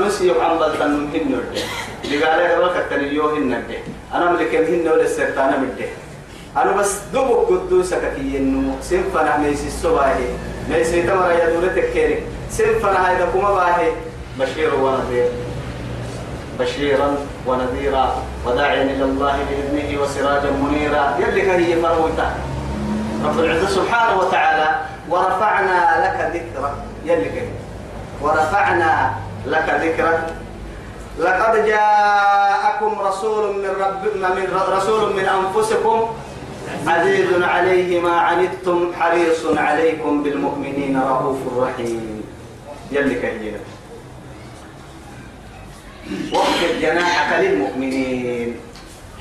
سيوم 0.08 0.40
عم 0.40 0.58
بلتن 0.58 0.90
من 0.90 1.08
هن 1.14 1.40
لقال 2.10 2.38
لك 2.44 2.52
ركت 2.60 2.90
تنيو 2.90 3.28
هن 3.28 3.52
أنا 4.14 4.30
ملكم 4.30 4.62
هن 4.68 4.88
ولا 4.88 5.02
السرطان 5.02 5.50
مده 5.60 5.88
أنا 6.62 6.72
بس 6.72 6.94
دوب 7.12 7.46
قدوسك 7.48 8.14
كي 8.16 8.38
إنه 8.38 8.76
سنفنا 8.82 9.36
ميسي 9.36 9.66
الصباحي 9.66 10.28
ميسي 10.70 11.02
تمر 11.02 11.30
يا 11.30 11.50
دولتك 11.50 11.92
كيري 11.92 12.22
سنفنا 12.50 13.10
هيدا 13.10 13.26
كما 13.26 13.54
باهي 13.54 13.92
بشير 14.38 14.74
ونذير 14.74 15.28
بشيرا 16.60 17.16
ونذيرا 17.46 18.22
وداعيا 18.46 18.82
إلى 18.82 19.04
الله 19.04 19.38
باذنه 19.50 20.02
وسراجا 20.02 20.50
منيرا 20.50 21.14
يلي 21.18 21.50
هي 21.50 21.80
مروتا 21.80 22.32
رب 23.24 23.38
العزه 23.38 23.68
سبحانه 23.68 24.18
وتعالى 24.18 24.80
ورفعنا 25.08 25.78
لك 26.04 26.34
ذكرك 26.34 26.74
يلي 27.04 27.24
كي 27.24 27.48
ورفعنا 28.22 29.14
لك 29.46 29.68
ذكرك 29.82 30.34
لقد 31.18 31.66
جاءكم 31.66 32.98
رسول 33.00 33.56
من 33.56 33.70
رب 33.80 34.02
من 34.22 34.60
رسول 34.76 35.12
من 35.16 35.24
انفسكم 35.24 36.08
عزيز 36.86 37.42
عليه 37.42 38.00
ما 38.00 38.16
عنتم 38.20 38.92
حريص 39.00 39.46
عليكم 39.56 40.22
بالمؤمنين 40.22 41.00
رؤوف 41.00 41.38
رحيم. 41.58 42.22
يلي 42.92 43.14
كهينا. 43.14 43.58
واخفض 46.32 46.80
جناحك 46.80 47.40
للمؤمنين. 47.40 48.56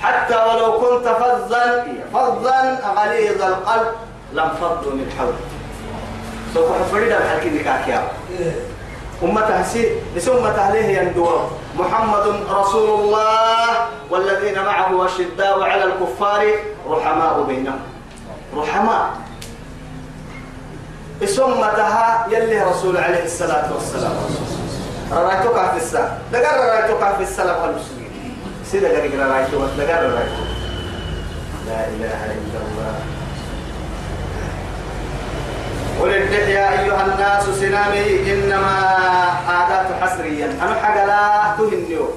حتى 0.01 0.35
ولو 0.35 0.79
كنت 0.79 1.07
فظا 1.07 1.87
فظا 2.13 2.79
غليظ 2.97 3.41
القلب 3.41 3.87
لانفضوا 4.33 4.91
من 4.91 5.11
حولك 5.17 5.47
سوف 6.53 6.71
حفرد 6.71 7.11
الحكي 7.11 7.49
نكاكيا 7.49 8.11
أمة 9.23 9.63
سي 9.63 9.95
بس 10.15 10.29
أمة 10.29 10.61
عليه 10.61 10.97
يندور 10.97 11.49
محمد 11.77 12.25
رسول 12.49 12.99
الله 12.99 13.67
والذين 14.09 14.65
معه 14.65 15.05
أشداء 15.05 15.63
على 15.63 15.83
الكفار 15.83 16.53
رحماء 16.89 17.43
بينهم. 17.43 17.79
رحماء. 18.55 19.09
اسمتها 21.23 22.27
يلي 22.29 22.61
رسول 22.61 22.97
عليه 22.97 23.23
الصلاة 23.23 23.73
والسلام. 23.73 24.13
رأيتك 25.11 25.71
في 25.71 25.77
الساعة 25.77 26.17
دقر 26.33 26.57
رأيتك 26.57 27.15
في 27.17 27.23
السلام 27.23 27.61
والمسلمين. 27.61 28.37
سيدة 28.71 28.89
قريق 28.89 29.11
رأيتك. 29.19 29.53
دقر 29.77 30.03
رأيتك. 30.03 30.47
لا 31.67 31.87
إله 31.87 32.21
إلا 32.25 32.59
الله. 32.67 33.16
قل 36.01 36.11
يا 36.11 36.79
أيها 36.79 37.05
الناس 37.05 37.43
سنامي 37.59 38.33
إنما 38.33 38.73
عادات 39.49 39.87
حسريا 40.01 40.45
أنا 40.61 40.75
حاجة 40.75 41.05
لا 41.05 41.55
تهنيو 41.57 42.09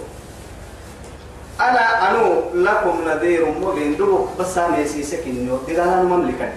أنا 1.60 2.10
أنو 2.10 2.42
لكم 2.54 3.00
نذير 3.06 3.46
مبين. 3.46 3.96
دبك 3.96 4.28
بس 4.38 4.58
أنا 4.58 4.78
يسيسك 4.78 5.22
إنيو 5.26 5.56
دقالا 5.68 6.02
مملكة 6.02 6.48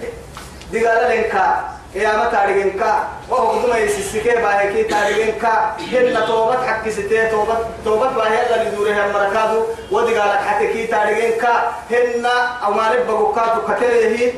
دي. 0.72 0.86
قال 0.86 1.18
لنكا. 1.18 1.64
يا 1.94 2.16
ما 2.16 2.24
تارجنكا 2.24 3.08
وهو 3.30 3.58
بدون 3.58 3.76
يسسكي 3.76 4.30
باهكي 4.30 4.82
تارجنكا 4.82 5.76
هن 5.92 6.26
توبت 6.26 6.58
حق 6.66 6.88
ستة. 6.88 7.30
توبت 7.30 7.66
توبت 7.84 8.12
باهي 8.16 8.54
اللي 8.54 8.76
دوره 8.76 9.12
مركادو 9.14 9.62
ودي 9.90 10.18
قالك 10.18 10.40
حتى 10.40 10.66
كي 10.72 10.86
تارجنكا 10.86 11.72
هن 11.90 12.26
أو 12.64 12.72
ما 12.72 12.92
نبغوا 12.92 13.34
كاتو 13.34 13.60
كتيره 13.68 14.32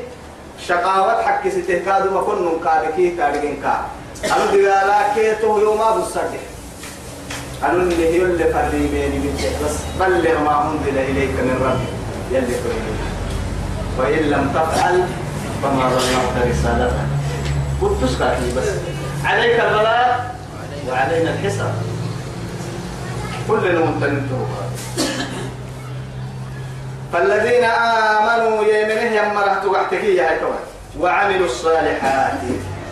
شقاوت 0.67 1.21
حق 1.25 1.47
ستة 1.47 1.79
كادو 1.85 2.11
ما 2.11 2.21
كنن 2.21 2.49
كادكي 2.65 3.09
تارجنكا 3.17 3.85
أنا 4.25 4.51
دي 4.51 4.67
قالك 4.67 5.37
تو 5.41 5.59
يوم 5.59 5.81
أبو 5.81 5.99
الصدق 5.99 6.43
أنا 7.63 7.73
اللي 7.73 8.07
هي 8.09 8.21
اللي 8.21 8.43
فري 8.53 8.87
بيني 8.87 9.19
بنتك 9.19 9.51
بس 9.65 9.75
بلغ 9.99 10.39
ما 10.43 10.71
أنزل 10.71 10.97
إليك 10.97 11.29
من 11.29 11.59
ربك 11.65 11.91
يلي 12.31 12.55
فريني 12.55 12.97
وإن 13.99 14.29
لم 14.29 14.49
تفعل 14.53 15.03
فما 15.63 15.89
بلغت 15.89 16.47
رسالته 16.51 17.01
قلت 17.81 18.03
بس. 18.57 18.67
عليك 19.25 19.59
البلاغ 19.59 20.19
وعلينا 20.89 21.33
الحساب. 21.33 21.73
كلنا 23.47 23.79
ممتنين 23.79 24.29
فالذين 27.13 27.63
آمنوا 27.63 28.63
يمنه 28.63 29.01
يمرح 29.01 29.53
تقحتكي 29.63 30.15
يا 30.15 30.39
وعملوا 30.99 31.45
الصالحات. 31.45 32.41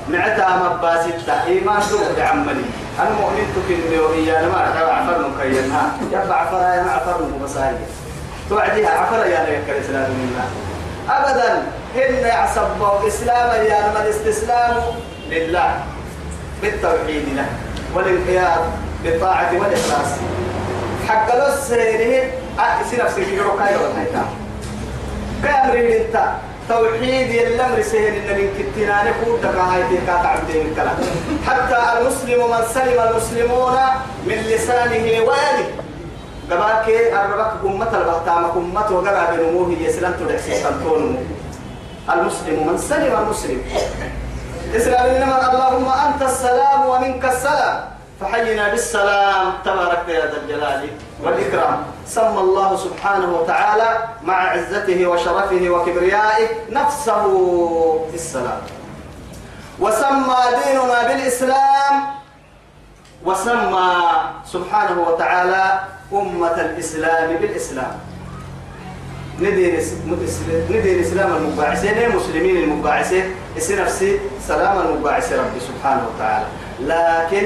معتا 0.09 0.49
مباسطة 0.49 1.43
إيمان 1.47 1.81
دوك 1.91 2.19
عملي. 2.19 2.65
المؤمن 2.99 3.45
تكني 3.55 3.99
وإيانا 3.99 4.47
ما 4.47 4.57
أعتبر 4.57 4.89
عفر 4.89 5.27
مكينها 5.27 5.91
يبع 6.11 6.35
عفر 6.35 6.57
يا 6.57 6.83
ما 6.83 6.91
عفر 6.91 7.21
مبصاري 7.23 7.77
توعديها 8.49 8.89
عفر 8.89 9.25
يا 9.25 9.45
ليك 9.45 9.69
الإسلام 9.69 10.11
منا 10.11 10.45
أبدا 11.09 11.63
هن 11.95 12.13
يعصبوا 12.13 13.07
إسلاما 13.07 13.55
يا 13.55 13.91
ما 13.93 14.01
الاستسلام 14.03 14.75
لله. 15.29 15.75
بالتوحيد 16.61 17.25
له. 17.35 17.45
والانقياد 17.95 18.59
بالطاعة 19.03 19.51
والإخلاص. 19.53 20.11
حق 21.07 21.35
له 21.35 21.53
السيره 21.53 22.31
أسي 22.59 22.97
نفسك 22.97 23.23
في 23.23 23.39
ركاية 23.39 23.77
والهيتا 23.77 24.25
كامرين 25.43 25.91
انت 25.91 26.29
توحيد 26.69 27.31
الأمر 27.47 27.81
سهل 27.81 28.13
إن 28.15 28.37
من 28.37 28.47
كتنا 28.57 29.03
نكون 29.03 29.41
دكا 29.41 29.61
هاي 29.61 29.83
تلك 29.83 30.07
تعبدين 30.07 30.65
الكلام. 30.67 30.97
حتى 31.47 31.77
المسلم 31.99 32.39
من 32.51 32.63
سلم 32.73 32.99
المسلمون 33.09 33.77
من 34.25 34.35
لسانه 34.35 35.05
ويده. 35.27 35.67
قباك 36.51 36.89
أربك 37.13 37.51
أمة 37.65 37.97
البختام 37.97 38.45
أمة 38.57 38.89
وقرأ 38.91 39.31
بنموه 39.31 39.69
يسلم 39.81 40.13
تدعسي 40.19 40.53
سنتون 40.63 41.27
المسلم 42.13 42.67
من 42.67 42.77
سلم 42.77 43.13
المسلم. 43.21 43.61
إسلام 44.75 45.05
إنما 45.15 45.51
اللهم 45.51 45.87
أنت 46.07 46.21
السلام 46.21 46.85
ومنك 46.85 47.25
السلام. 47.25 47.79
فحينا 48.21 48.71
بالسلام. 48.71 49.53
تبارك 49.65 50.03
يا 50.07 50.25
ذا 50.25 50.37
الجلال 50.43 50.89
والإكرام. 51.23 51.83
سمى 52.05 52.39
الله 52.39 52.77
سبحانه 52.77 53.29
وتعالى 53.37 53.89
مع 54.23 54.49
عزته 54.49 55.07
وشرفه 55.07 55.69
وكبريائه 55.69 56.47
نفسه 56.69 57.25
السلام. 58.13 58.61
وسمى 59.79 60.41
ديننا 60.65 61.07
بالإسلام 61.07 61.93
وسمى 63.25 63.91
سبحانه 64.45 65.01
وتعالى 65.01 65.79
أمة 66.13 66.55
الإسلام 66.61 67.35
بالإسلام. 67.35 67.93
ندين 69.39 69.79
ندين 70.69 70.95
الإسلام 70.95 71.35
المباعثين 71.35 72.15
مسلمين 72.15 72.57
المباعثين 72.63 73.35
اسم 73.57 73.81
نفسي 73.81 74.19
سلام 74.47 74.79
المباعث 74.79 75.33
ربي 75.33 75.59
سبحانه 75.59 76.03
وتعالى. 76.15 76.45
لكن 76.79 77.43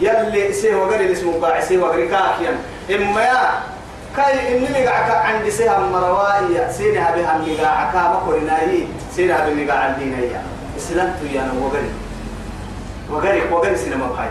يلي 0.00 0.52
سيه 0.52 0.74
وقري 0.74 1.06
الاسم 1.06 1.28
مباعثي 1.36 1.78
وقري 1.78 2.08
كاكيا. 2.08 2.58
إما 2.90 3.22
يا 3.22 3.73
كاي 4.16 4.58
إني 4.58 4.68
مقعك 4.68 5.10
عندي 5.10 5.50
سيها 5.50 5.78
مروايا 5.78 6.72
سينها 6.72 7.16
بها 7.16 7.38
مقعك 7.38 7.94
ما 7.94 8.14
قرناي 8.14 8.86
سينها 9.16 9.48
بمقع 9.48 9.86
الدينية. 9.86 10.42
إسلام 10.76 11.14
تيانا 11.20 11.52
وقري. 11.60 11.90
وقري 13.10 13.42
وقري 13.52 13.76
سينما 13.76 14.06
بهاي 14.06 14.28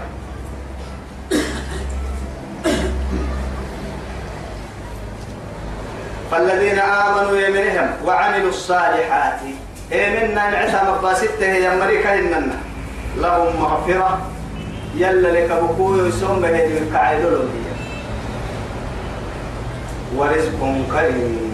فالذين 6.31 6.79
آمنوا 6.79 7.37
يمنهم 7.37 7.89
وعملوا 8.05 8.49
الصالحات. 8.49 9.39
إيمنا 9.91 10.49
نعتها 10.49 10.97
مباسطة 10.97 11.45
يا 11.45 11.75
مريكا 11.75 12.19
إننا. 12.19 12.57
لهم 13.17 13.61
مغفرة. 13.61 14.21
يلا 14.95 15.27
لك 15.27 15.51
بكو 15.51 15.95
يسوم 15.95 16.39
بهذه 16.41 16.77
الكعيد 16.77 17.25
ورزق 20.17 20.61
كريم. 20.93 21.53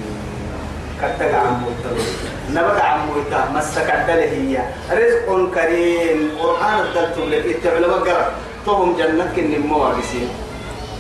كتك 1.01 1.33
عم 1.33 1.63
مولتلو 1.63 2.03
نبقى 2.51 2.91
عم 2.91 2.99
مولتا 3.07 3.49
مسك 3.55 3.89
هي. 4.09 4.59
رزق 4.91 5.27
كريم. 5.55 6.19
قرآن 6.39 6.79
الدلتم 6.79 7.29
لك 7.29 7.45
اتعلم 7.55 7.93
قرأ 7.93 8.31
تهم 8.65 8.97
جنة 8.97 9.31
كن 9.35 9.53
بسين 9.99 10.29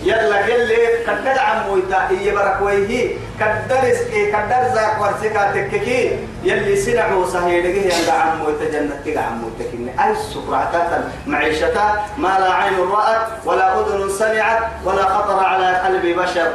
يلا 0.03 0.47
يلي 0.47 1.03
كدر 1.03 1.39
عم 1.39 1.67
مويتا 1.67 2.09
إيه 2.09 2.31
برك 2.31 2.61
ويه 2.61 3.19
كدر 3.39 3.83
إيه 3.83 4.31
كدر 4.31 4.63
زاك 4.75 4.95
ورسكا 5.01 5.51
تككي. 5.51 6.17
يلي 6.43 6.75
سنعو 6.75 7.25
صحيح 7.25 7.65
لقيه. 7.65 7.91
يلا 7.91 8.13
عم 8.13 8.39
مويتا 8.39 8.65
جنة 8.71 9.21
عم 9.21 9.43
مويتا 9.43 9.71
كني 9.71 9.91
أي 9.99 10.15
سكراتات 10.15 10.91
معيشة. 11.27 11.77
ما 12.17 12.39
لا 12.39 12.53
عين 12.53 12.79
رأت 12.79 13.27
ولا 13.45 13.79
أذن 13.79 14.09
سمعت 14.09 14.59
ولا 14.85 15.03
خطر 15.03 15.39
على 15.43 15.67
قلب 15.83 16.05
بشر. 16.19 16.51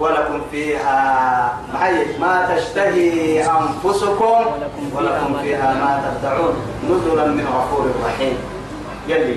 ولكم 0.00 0.40
فيها 0.50 1.58
ما 2.20 2.56
تشتهي 2.56 3.42
أنفسكم 3.44 4.40
ولكم 4.94 5.38
فيها 5.42 5.74
ما 5.74 5.90
تدعون. 6.22 6.54
نزلا 6.90 7.26
من 7.26 7.46
غفور 7.46 7.90
رحيم. 8.06 8.38
يلي. 9.08 9.36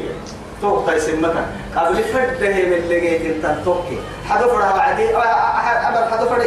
توك 0.62 0.90
تيسم 0.90 1.20
مثلا 1.20 1.46
قبل 1.76 2.04
فرده 2.04 2.56
من 2.72 2.82
جيت 2.90 3.44
انت 3.46 3.66
توكي. 3.66 4.00
حدا 4.30 4.48
فرها 4.48 4.78
بعدي. 4.78 5.18
أبل 5.88 6.12
حدا 6.12 6.26
فرده 6.26 6.46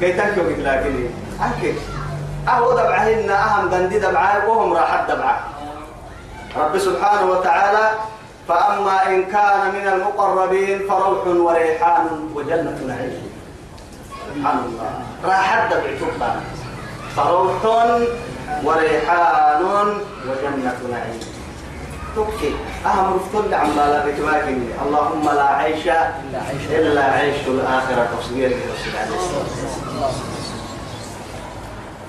جيت 0.00 0.20
انك 0.20 0.36
يوم 0.36 0.46
لكن 0.46 1.08
انك 1.44 1.74
أهو 2.48 2.72
دبعهن 2.72 3.30
أهم 3.30 3.68
دندي 3.68 3.98
دبعه 3.98 4.48
وهم 4.48 4.72
راح 4.72 5.04
دبعه. 5.08 5.40
رب 6.56 6.78
سبحانه 6.78 7.30
وتعالى 7.30 7.90
فأما 8.48 9.06
إن 9.06 9.24
كان 9.24 9.60
من 9.74 9.88
المقربين 9.92 10.78
فروح 10.88 11.26
وريحان 11.26 12.06
وجنة 12.34 12.78
نعيم 12.86 13.29
سبحان 14.34 14.58
الله. 14.58 14.90
راح 15.24 15.68
دبعه 15.70 16.40
فروح 17.16 17.64
وريحان 18.64 19.62
وجنة 20.28 20.78
نعيم. 20.90 21.20
تكفي 22.16 22.50
أهم 22.86 23.14
رفتل 23.14 23.54
عم 23.54 23.76
لا 23.76 24.06
بتماكن 24.06 24.58
اللهم 24.86 25.24
لا 25.24 25.48
عيش 25.62 25.88
إلا 26.70 27.04
عيش 27.04 27.46
الآخرة 27.46 28.08
تصدير 28.18 28.46
الرسول 28.46 28.94
عليه 29.00 29.16
الصلاة 29.16 29.46
والسلام. 29.62 30.14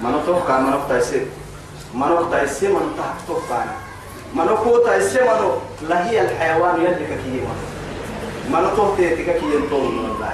من 0.02 0.24
توقع؟ 0.26 0.60
من 0.60 0.74
تيسير 0.90 1.26
من 1.94 2.10
تيسير 2.32 2.70
من 2.70 2.96
تحت 2.98 3.28
توقع 3.28 3.64
من 4.34 4.48
قوة 4.48 4.90
تيسير 4.90 5.24
من 5.24 5.88
لا 5.90 6.10
هي 6.10 6.22
الحيوان 6.22 6.76
يلي 6.82 7.06
كي 7.06 7.46
من 8.50 8.64
توقع 8.76 9.10
تككي 9.18 9.48
ينطول 9.56 9.92
من 9.94 10.06
الله 10.16 10.34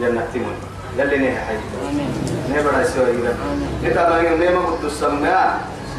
جنة 0.00 0.26
تيمون. 0.32 0.56
يلي 0.98 1.18
نهي 1.18 1.36
حي 1.36 1.56
نهي 2.48 2.82
يسوي 2.82 3.04
يقول 3.04 3.28
نتابع 3.84 4.20
نهي 4.20 4.54
ما 4.54 4.60
كنت 4.60 4.92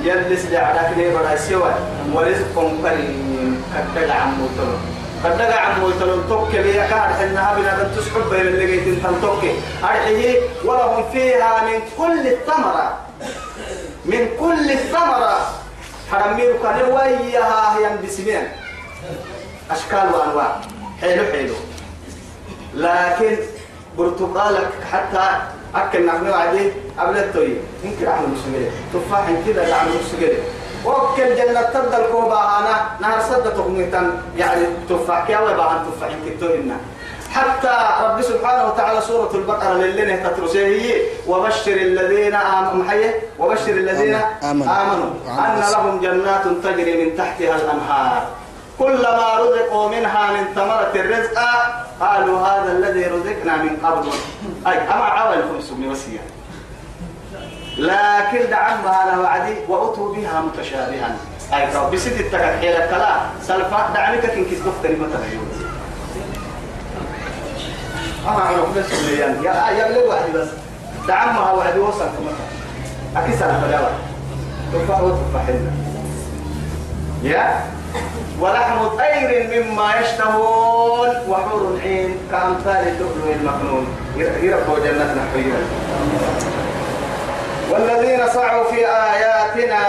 يلس 0.04 0.46
لعدك 0.46 0.98
ليه 0.98 1.18
بدا 1.18 1.36
سوى 1.36 1.74
ورزق 2.14 2.56
كريم 2.56 3.64
كدق 3.96 4.16
عمو 4.16 4.48
تلو 4.58 4.78
كدق 5.24 5.56
عمو 5.56 5.92
تلو 5.92 6.22
توك 6.22 6.56
لي 6.56 6.74
كاد 6.74 7.12
حنا 7.20 7.54
بنا 7.58 7.92
تسحب 7.98 8.30
بين 8.30 8.42
اللي 8.42 8.68
جيت 8.68 8.88
انت 8.88 9.22
توك 9.22 9.44
ارحيه 9.84 10.40
ولهم 10.66 11.12
فيها 11.12 11.64
من 11.64 11.80
كل 11.98 12.28
الثمرة 12.28 12.98
من 14.06 14.30
كل 14.40 14.72
الثمرة 14.72 15.38
حرمير 16.12 16.58
كان 16.64 16.92
وياها 16.92 17.78
هي 17.78 17.98
بسمين 18.08 18.48
اشكال 19.72 20.14
وانواع 20.14 20.62
حلو 21.02 21.24
حلو 21.32 21.56
لكن 22.76 23.38
برتقالك 24.00 24.72
حتى 24.92 25.26
أكل 25.76 26.06
نحن 26.06 26.26
عادي 26.32 26.72
قبل 27.00 27.18
التوي. 27.18 27.54
يمكن 27.84 28.08
أعمل 28.08 28.28
مسجد 28.30 28.72
تفاح 28.94 29.26
كذا 29.46 29.74
أعمل 29.74 29.92
مسجد 30.04 30.34
وكل 30.86 31.36
جنة 31.36 31.62
تبدل 31.62 32.04
كوبا 32.12 32.40
أنا 32.60 32.76
نهر 33.02 33.20
صدق 33.22 33.54
تغميتان 33.54 34.12
يعني 34.38 34.66
تفاح 34.90 35.28
كيا 35.28 35.40
ويبقى 35.40 35.80
تفاح 35.92 36.12
كتوهنا 36.26 36.78
حتى 37.32 37.76
رب 38.04 38.22
سبحانه 38.22 38.64
وتعالى 38.68 39.02
سورة 39.02 39.32
البقرة 39.36 39.74
للي 39.74 40.18
تترسيه 40.18 41.02
وبشر 41.28 41.72
الذين 41.74 42.36
آمنوا. 42.36 42.74
محيه 42.74 43.12
وبشر 43.40 43.70
الذين 43.70 44.18
آمنوا, 44.44 44.68
آمنوا. 44.82 45.12
أن 45.46 45.62
لهم 45.72 46.00
جنات 46.02 46.44
تجري 46.64 47.06
من 47.06 47.18
تحتها 47.18 47.56
الأنهار. 47.56 48.28
كلما 48.80 49.38
رزقوا 49.40 49.90
منها 49.90 50.32
من 50.32 50.44
ثمرة 50.56 50.92
الرزق 50.96 51.40
قالوا 52.00 52.40
هذا 52.48 52.72
الذي 52.72 53.04
رزقنا 53.06 53.58
من 53.58 53.78
قبل. 53.84 54.10
أي 54.68 54.78
أما 54.78 55.04
عاولكم 55.04 55.62
سمي 55.62 55.88
وسيا 55.88 56.20
لكن 57.78 58.50
دعمها 58.50 59.04
أنا 59.04 59.22
وعدي 59.22 59.56
وأتوا 59.68 60.16
بها 60.16 60.42
متشابها. 60.42 61.16
أي 61.54 61.76
رب 61.76 61.92
بسيد 61.92 62.14
التكت 62.14 62.60
حيلة 62.62 62.86
كلا 62.86 63.16
سلفا 63.42 63.90
دعمك 63.94 64.20
كسبت 64.22 64.74
كلمة 64.84 65.08
اليوم 65.28 65.48
أما 68.28 68.40
عرف 68.40 68.78
بس 68.78 68.92
يا 69.10 69.28
يا 69.78 69.88
لي 69.88 70.08
واحد 70.08 70.32
بس. 70.34 70.48
دعمها 71.08 71.52
وعدي 71.52 71.80
وصل 71.80 72.00
كما 72.00 72.32
أكيد 73.24 73.36
سلفا 73.36 73.68
لا 73.72 73.90
تفاح 74.74 75.02
وتفاح 75.02 75.44
يا؟ 77.24 77.64
ولحم 78.40 78.88
طير 78.88 79.30
مما 79.54 79.94
يشتهون 80.02 81.10
وحور 81.28 81.80
عين 81.84 82.18
كأمثال 82.32 82.88
اللؤلؤ 82.88 83.34
المكنون 83.40 83.88
يربوا 84.18 84.80
جنة 84.80 85.16
نحوية 85.20 85.60
والذين 87.72 88.28
سعوا 88.34 88.72
في 88.72 88.88
آياتنا 88.88 89.80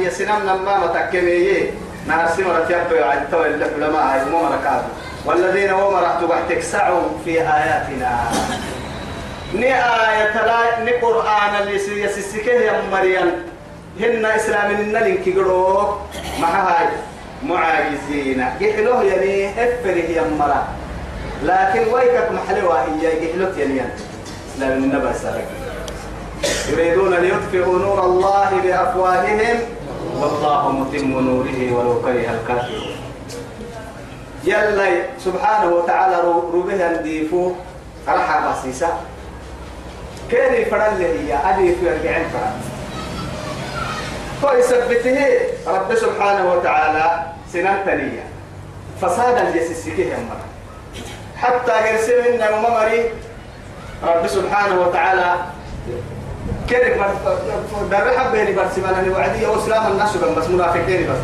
يسنمنا 0.00 0.54
ما 0.54 0.78
متكمية. 0.78 1.70
نار 2.06 2.28
سمرة 2.36 2.66
يبقى 2.70 3.10
عن 3.10 3.24
تو 3.30 3.42
العلماء 3.44 4.02
هاي 4.02 4.20
ومركات 4.32 4.82
والذين 5.24 5.72
ومرت 5.72 6.20
تبحتك 6.20 6.62
سعوا 6.62 7.02
في 7.24 7.40
آياتنا. 7.40 8.30
ني 9.54 9.74
آية 9.74 10.44
لا 10.46 10.84
ني 10.84 10.92
قرآن 10.92 11.54
اللي 11.60 12.04
يسسكه 12.04 12.52
يا 12.52 12.82
مريم. 12.92 13.32
هن 14.00 14.24
إسلام 14.24 14.70
النلين 14.70 15.16
كيقولوا 15.24 15.94
مع 16.40 16.48
هاي. 16.48 16.88
معاجزين 17.44 18.40
يحلوه 18.60 19.04
يعني 19.04 19.50
هفره 19.50 20.10
يا 20.16 20.22
مرا 20.38 20.62
لكن 21.42 21.92
ويكك 21.92 22.28
محلوة 22.32 22.82
هي 22.82 23.28
يحلوك 23.28 23.58
يعني. 23.58 23.90
إسلام 24.54 24.72
النبي 24.72 25.14
سالك 25.14 25.48
يريدون 26.72 27.14
ليطفئوا 27.14 27.78
نور 27.78 28.04
الله 28.04 28.50
بأفواههم. 28.64 29.58
والله 30.20 30.72
متم 30.72 31.10
نوره 31.20 31.72
ولو 31.72 32.02
كره 32.02 32.30
الكافرون. 32.34 32.96
يلا 34.44 34.88
سبحانه 35.18 35.68
وتعالى 35.74 36.16
روبه 36.52 36.86
انديفو 36.86 37.52
فرحة 38.06 38.52
بسيسة 38.52 38.88
كيري 40.30 40.64
فرن 40.64 40.96
هي 41.00 41.38
أدي 41.44 41.74
في 41.74 41.86
فرن؟ 42.32 42.54
فيثبته 44.40 45.18
رب 45.66 45.94
سبحانه 45.94 46.52
وتعالى 46.52 47.33
سنة 47.54 47.82
تنية 47.86 48.26
فسادا 49.02 49.56
يسسكه 49.56 50.10
مرة 50.28 50.46
حتى 51.36 51.90
يرسل 51.90 52.32
منا 52.32 52.50
وممري 52.50 53.10
رب 54.02 54.26
سبحانه 54.26 54.80
وتعالى. 54.80 55.34
كيرك 56.68 57.00
در 57.90 58.18
حبه 58.18 58.42
اللي 58.42 58.52
برسمنا 58.52 59.16
وعدية. 59.16 59.48
وسلام 59.48 59.92
الناس 59.92 60.16
بس 60.16 60.48
منافقين 60.48 61.06
بس. 61.10 61.18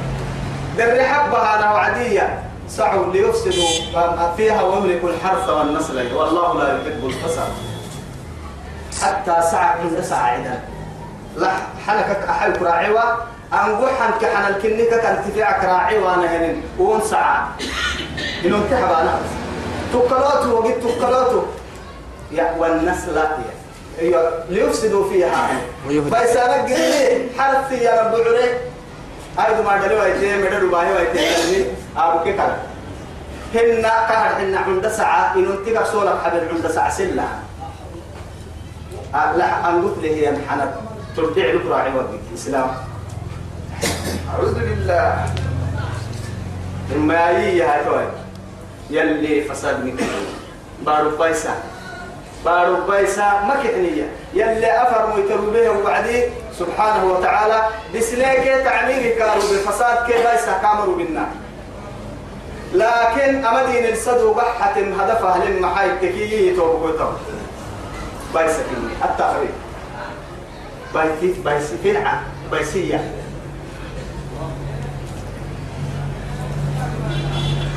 در 0.79 1.03
حبها 1.03 1.59
أنا 1.59 1.73
وعدية. 1.73 2.43
سعوا 2.69 3.13
ليفسدوا 3.13 3.69
فيها 4.37 4.63
ويملك 4.63 5.05
الحرث 5.05 5.49
والنسل. 5.49 6.15
والله 6.15 6.59
لا 6.59 6.69
يحب 6.69 7.07
الفساد. 7.07 7.53
حتى 9.03 9.43
سعى 9.51 9.81
عند 9.81 10.01
ساعدا 10.01 10.61
لا 11.37 11.51
حنكك 11.87 12.29
أحل 12.29 12.63
راعيوة 12.63 13.19
أنقوحن 13.53 14.11
كحن 14.21 14.55
الكنيكة 14.55 14.97
كان 14.97 15.25
تفيعك 15.25 15.65
راعيوة 15.65 16.15
أنا 16.15 16.37
هنين. 16.37 16.63
وون 16.79 17.01
سعى 17.01 17.43
إنه 18.45 18.57
انتحب 18.57 18.93
أنا 18.93 19.19
تقلاته 19.93 20.55
وقد 20.55 20.81
تقلاته 20.81 21.47
يا 22.33 22.55
والنسل 22.59 23.17
يا 23.99 24.45
ليفسدوا 24.49 25.11
فيها 25.11 25.51
بس 25.89 26.37
أنا 26.37 26.63
قلت 26.63 27.39
حرث 27.39 27.73
يا 27.73 28.03
رب 28.03 28.15
عري. 28.15 28.51
هاي 29.39 29.63
ما 29.63 29.87
دلوا 29.87 30.05
يتي 30.05 30.37
مدروا 30.37 30.71
باهي 30.71 30.93
ويتي 30.93 31.67
أبو 31.97 32.25
كتر 32.25 32.51
هن 33.55 33.83
كهر 33.83 34.43
هن 34.43 34.55
عند 34.55 34.89
ساعة. 34.89 35.35
إنه 35.35 35.65
تيجا 35.65 35.85
سولا 35.85 36.19
حبل 36.25 36.49
عند 36.55 36.67
ساعة 36.67 36.91
سلة. 36.91 37.29
لا 39.13 39.69
أنقط 39.69 39.99
له 40.03 40.09
هي 40.09 40.33
محنة 40.33 40.73
ترجع 41.17 41.47
لك 41.47 41.67
راعي 41.67 41.91
ودي 41.95 42.19
إسلام. 42.35 42.90
أعوذ 44.31 44.55
بالله. 44.55 45.27
إما 46.95 47.29
هي 47.29 47.63
هاي 47.63 47.85
توي 47.85 48.07
يلي 48.91 49.45
فساد 49.45 49.85
مكان 49.85 50.25
بارو 50.87 51.17
بايسا. 51.17 51.55
بارو 52.45 52.87
بايسا 52.87 53.23
ما 53.23 53.55
كحنية 53.55 54.07
يلي 54.35 54.83
أفر 54.83 55.17
ميترو 55.17 55.51
به 55.51 55.71
وبعدي 55.71 56.25
سبحانه 56.59 57.05
وتعالى. 57.05 57.61
بسليك 57.95 58.47
تعمير 58.65 59.19
كانوا 59.19 59.43
بالفساد 59.51 60.07
كي 60.07 60.23
بايسا 60.23 60.59
كامروا 60.63 60.97
بالنار 60.97 61.29
لكن 62.75 63.45
أمدين 63.45 63.93
الصدو 63.93 64.35
بحة 64.35 64.77
هدفها 64.79 65.45
للمحايد 65.45 65.93
تكيي 65.99 66.57
توبكوتو. 66.57 67.11
بايسا 68.35 68.63
كني. 68.63 68.95
التقريب 69.05 69.55
بايسي 70.95 71.41
بايسي 71.45 71.77
فنعة 71.85 72.23
بايسية. 72.51 73.20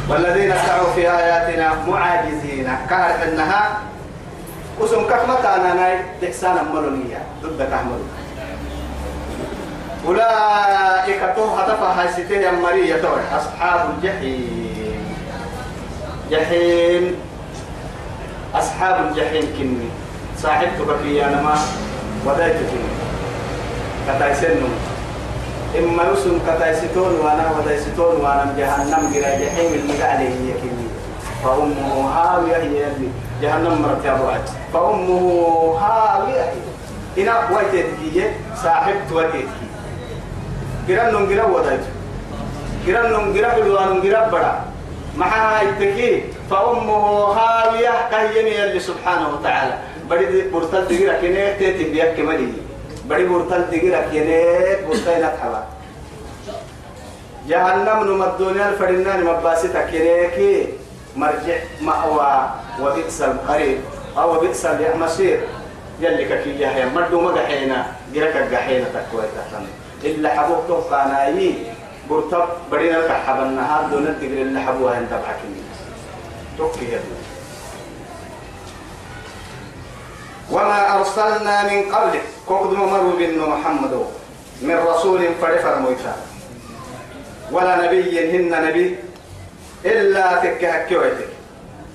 والذين 0.10 0.54
سعوا 0.68 0.94
في 0.96 1.12
آياتنا 1.12 1.74
معاجزين. 1.88 2.68
كهر 2.90 3.24
أنها 3.24 3.80
وسم 4.80 5.08
كحمة 5.10 5.56
أنا 5.56 5.74
ناي 5.74 5.96
إحسانا 6.28 6.64
ملونية 6.64 7.22
ضد 7.44 7.62
كحمل 7.72 8.02
أولئك 10.08 11.22
تو 11.36 11.56
هدفها 11.56 12.02
هاي 12.02 12.08
ستين 12.14 12.44
مرية 12.60 13.02
أصحاب 13.38 13.90
الجحيم. 13.90 15.16
جحيم. 16.32 17.16
أصحاب 18.56 19.08
الجحيم 19.08 19.46
كني. 19.58 19.90
صاحبتك 20.38 20.90
في 21.04 21.26
أنا 21.26 21.42
ما. 21.42 21.56
ودايتك 22.26 22.72
كتايسنو. 24.08 24.68
إما 25.80 26.12
نسم 26.14 26.40
كتايستون 26.48 27.14
وأنا 27.24 27.52
ودايستون 27.60 28.16
وأنا 28.22 28.54
جهنم 28.58 29.12
جرا 29.14 29.30
جحيم 29.42 29.74
اللي 29.74 30.04
عليه 30.04 30.30
هي 30.30 30.54
كني 30.62 30.88
فأمه 31.44 32.10
هاوية 32.10 32.56
هي 32.58 32.88
اللي 32.88 33.10
جهنم 33.42 33.82
مرت 33.82 34.06
يا 34.06 34.12
أبوات 34.16 34.50
فأمه 34.74 35.22
هاوية 35.82 36.54
هنا 37.18 37.50
ويتتكي 37.50 38.30
صاحبت 38.64 39.12
ويتتكي 39.12 39.68
جرا 40.88 41.12
نجرا 41.12 41.44
ودايت 41.46 41.80
جرا 42.88 43.18
نجرا 43.26 43.60
بدوان 43.60 43.98
نجرا 43.98 44.30
بڑا 44.30 44.54
معها 45.18 45.62
يتكي 45.62 46.24
فأمه 46.50 47.26
هاوية 47.38 48.10
كهيني 48.12 48.64
اللي 48.64 48.80
سبحانه 48.80 49.30
وتعالى. 49.30 49.74
بدي 50.10 50.50
برتل 50.50 50.88
تجرا 50.88 51.14
كنيه 51.22 51.58
تيتي 51.58 51.84
بيك 51.84 52.14
كمالي 52.18 52.48
بدي 53.06 53.26
برتل 53.26 53.72
تجرا 53.72 54.02
كنيه 54.12 54.88
برتل 54.88 55.26
نتحبا 55.26 55.64
جهنم 57.48 58.00
نمدوني 58.04 58.70
الفرنان 58.70 59.24
مباسطة 59.24 59.82
كنيه 59.92 60.66
مرجع 61.16 61.58
مأوى 61.82 62.50
وبئس 62.82 63.22
القريب 63.22 63.80
أو 64.18 64.40
بئس 64.40 64.66
المصير 64.66 65.40
يلي 66.00 66.26
كي 66.26 66.60
يا 66.60 66.86
مردو 66.96 67.22
ما 67.22 67.32
جحينا 67.36 67.86
جرك 68.14 68.48
جحينا 68.52 68.86
تكوي 68.86 69.24
تحتنا 69.36 69.68
إلا 70.04 70.30
حبوك 70.30 70.68
توقع 70.68 71.08
نايي 71.08 71.56
برتب 72.10 72.46
بدينا 72.72 72.98
لك 72.98 73.12
حب 73.12 73.40
النهار 73.44 73.86
دون 73.92 74.08
الدقر 74.08 74.42
اللي 74.42 74.60
حبوها 74.60 74.98
انت 74.98 75.14
بحكي 75.14 75.48
توكي 76.58 76.86
يا 76.92 77.00
وما 80.54 80.80
أرسلنا 80.98 81.56
من 81.66 81.80
قبلك. 81.90 82.22
كوكد 82.48 82.74
ممر 82.78 83.16
بن 83.18 83.40
محمد 83.40 83.94
من 84.62 84.76
رسول 84.76 85.22
فرفر 85.42 85.80
مويتا 85.80 86.16
ولا 87.52 87.86
نبي 87.86 88.14
هن 88.32 88.52
نبي 88.68 88.96
إلا 89.86 90.26
تكهكويتك 90.44 91.32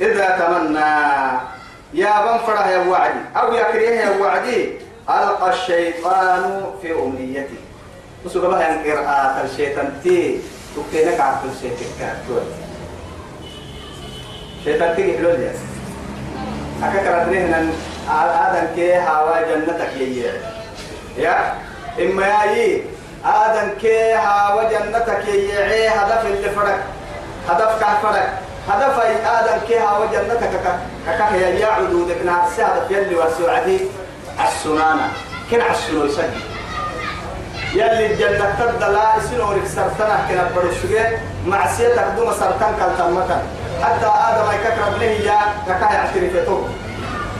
إذا 0.00 0.28
تمنى 0.38 0.90
يا 1.94 2.12
بن 2.24 2.38
فرح 2.46 2.66
يا 2.66 2.78
وعدي 2.78 3.20
أو 3.36 3.54
يكريه 3.54 3.90
يا 3.90 4.10
وعدي 4.20 4.72
ألقى 5.08 5.48
الشيطان 5.50 6.64
في 6.82 6.92
أمنيته 6.92 7.60
وسوق 8.24 8.44
بها 8.50 8.82
قراءة 8.84 9.44
الشيطان 9.44 10.00
تي 10.02 10.40
تكتينك 10.76 11.20
عبد 11.20 11.50
الشيطان 11.50 12.44
شيطان 14.64 14.96
تيجي 14.96 15.18
حلو 15.18 15.30
لي. 15.30 15.50
أكا 16.82 16.98
كرتني 17.04 17.38
هنا 17.38 17.70
آدم 18.10 18.66
كي 18.74 18.98
هوا 18.98 19.40
جنتك 19.48 19.92
يي 19.96 20.24
يا 21.16 21.54
إما 22.00 22.26
ياي 22.26 22.82
آدم 23.24 23.70
كي 23.80 24.14
هوا 24.14 24.62
جنتك 24.62 25.28
يي 25.28 25.88
هدف 25.88 26.26
اللي 26.26 26.50
فرق. 26.50 26.78
هدف 27.48 27.80
كافرك 27.80 28.32
هدف 28.68 29.00
أي 29.00 29.14
آدم 29.26 29.58
كيها 29.68 29.98
وجنتك 29.98 30.50
ككه 31.06 31.34
يا 31.34 31.48
يا 31.48 31.66
عدودك. 31.66 32.16
نار 32.24 32.48
هدف 32.58 32.90
يلي 32.90 33.14
وسعدي 33.14 33.80
السنانة. 34.44 35.08
كن 35.50 35.60
عسلو 35.60 36.04
يسجل 36.04 36.40
يلي 37.72 38.06
الجنة 38.06 38.54
تبدلا 38.60 39.16
يسنورك 39.18 39.66
سرطانة 39.66 40.26
كنا 40.28 40.50
برشوية. 40.56 41.22
معصيتك 41.46 42.04
دوما 42.16 42.32
سرطان 42.32 42.74
كالتمتا 42.80 43.42
حتى 43.82 44.06
آدم 44.06 44.48
يكرب 44.54 45.00
له 45.00 45.06
يا 45.06 45.38
ككه 45.68 45.92
يعترف 45.94 46.34
يتوب. 46.34 46.68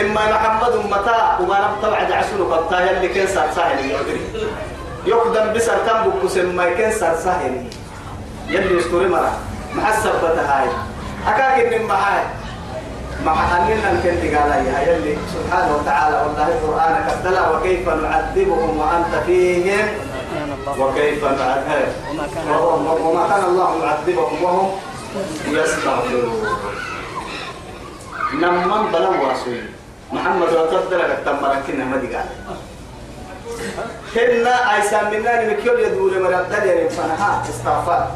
إما 0.00 0.22
محمد 0.32 0.74
متى 0.88 1.20
وما 1.40 1.58
نبتوع 1.68 1.96
عد 1.96 2.12
عسلو 2.12 2.54
قبطا 2.54 2.80
يلي 2.80 3.08
كان 3.08 3.26
سر 3.26 3.46
سهل 3.56 3.90
يقدم 5.06 5.52
بسرطان 5.52 6.10
بكوس 6.10 6.36
ما 6.36 6.70
كان 6.70 6.92
سر 6.92 7.14
سهل 7.24 7.64
يلي 8.48 8.78
يستوري 8.78 9.08
مرة. 9.08 9.32
محسب 9.74 10.12
بتهاي 10.24 10.68
أكاك 11.26 11.72
إن 11.72 11.82
معاي. 11.82 12.24
مع 13.24 13.56
أننا 13.56 13.92
الكنت 13.92 14.34
قال 14.34 14.50
يا 14.66 14.78
يلي 14.88 15.16
سبحانه 15.34 15.76
وتعالى 15.76 16.16
والله 16.16 16.48
القرآن 16.48 16.94
كتلا 17.08 17.42
وكيف 17.50 17.88
نعذبهم 17.88 18.70
وأنت 18.78 19.12
فيهم. 19.26 19.86
وكيف 20.78 21.24
نعذبهم 21.24 22.86
وما 23.06 23.28
كان 23.28 23.44
الله 23.44 23.70
معذبهم 23.78 24.42
وهم 24.42 24.70
يستغفرون. 25.46 26.58
نمن 28.32 28.82
بلو 28.92 29.28
واسوي 29.28 29.60
محمد 30.12 30.48
وتفضل 30.52 31.00
تمرن 31.24 31.62
كنا 31.66 31.84
ما 31.84 31.96
دي 31.96 32.14
قال 32.14 32.28
كنا 34.14 34.76
ايسان 34.76 35.04
منا 35.12 35.44
نمكيول 35.44 35.80
يدور 35.80 36.12
مرد 36.22 36.52
يعني 36.52 36.88
فنها 36.88 37.42
استغفر 37.48 38.06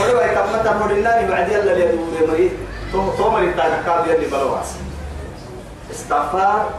ولو 0.00 0.20
يتمت 0.20 0.66
مرنا 0.80 1.12
بعد 1.30 1.48
يلا 1.52 1.72
يدور 1.78 2.28
مريد 2.28 2.52
تو 2.92 3.10
تو 3.18 3.30
مريد 3.30 3.56
تاكاب 3.56 4.06
يلي 4.08 4.26
بلو 4.26 4.52
واسوي 4.52 4.84
استغفار. 5.90 6.70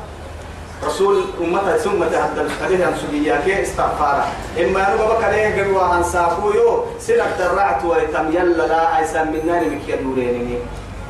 رسول 0.84 1.24
أمته 1.42 1.78
ثم 1.78 2.04
تهدل 2.04 2.50
عليه 2.64 2.88
أن 2.88 2.94
سجياك 3.00 3.50
استغفارا. 3.50 4.28
إما 4.60 4.88
أنا 4.88 4.96
بك 4.96 5.24
عليه 5.24 5.64
قبوا 5.64 5.96
أن 5.96 6.04
سافويو 6.04 6.86
سنك 7.00 7.32
درعت 7.40 7.86
ويتم 7.86 8.28
يلا 8.32 8.68
لا 8.68 9.00
أيسان 9.00 9.32
من 9.32 9.42
نار 9.48 9.64
مك 9.72 9.88
يدوريني 9.88 10.58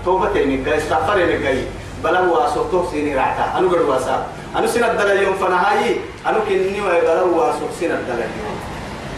توبة 0.06 0.46
منك 0.46 0.68
استغفر 0.68 1.18
منك 1.18 1.58
بلا 2.04 2.20
هو 2.20 2.48
أسوتو 2.48 2.92
سيني 2.92 3.16
رعتا 3.16 3.58
أنا 3.58 3.68
قد 3.68 3.82
واسا 3.82 4.26
أنا 4.56 4.68
سنك 4.68 4.90
دل 4.90 5.24
يوم 5.24 5.34
فنهاي؟ 5.34 5.98
أنا 6.26 6.40
كني 6.50 6.82
ويبلا 6.82 7.20
هو 7.20 7.50
أسوك 7.50 7.70
سنك 7.80 8.00
دل 8.08 8.20
يوم. 8.20 8.58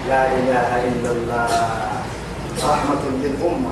لا 0.10 0.28
إله 0.28 0.70
إلا 0.88 1.12
الله. 1.12 1.48
رحمة 2.64 3.04
للأمة. 3.24 3.72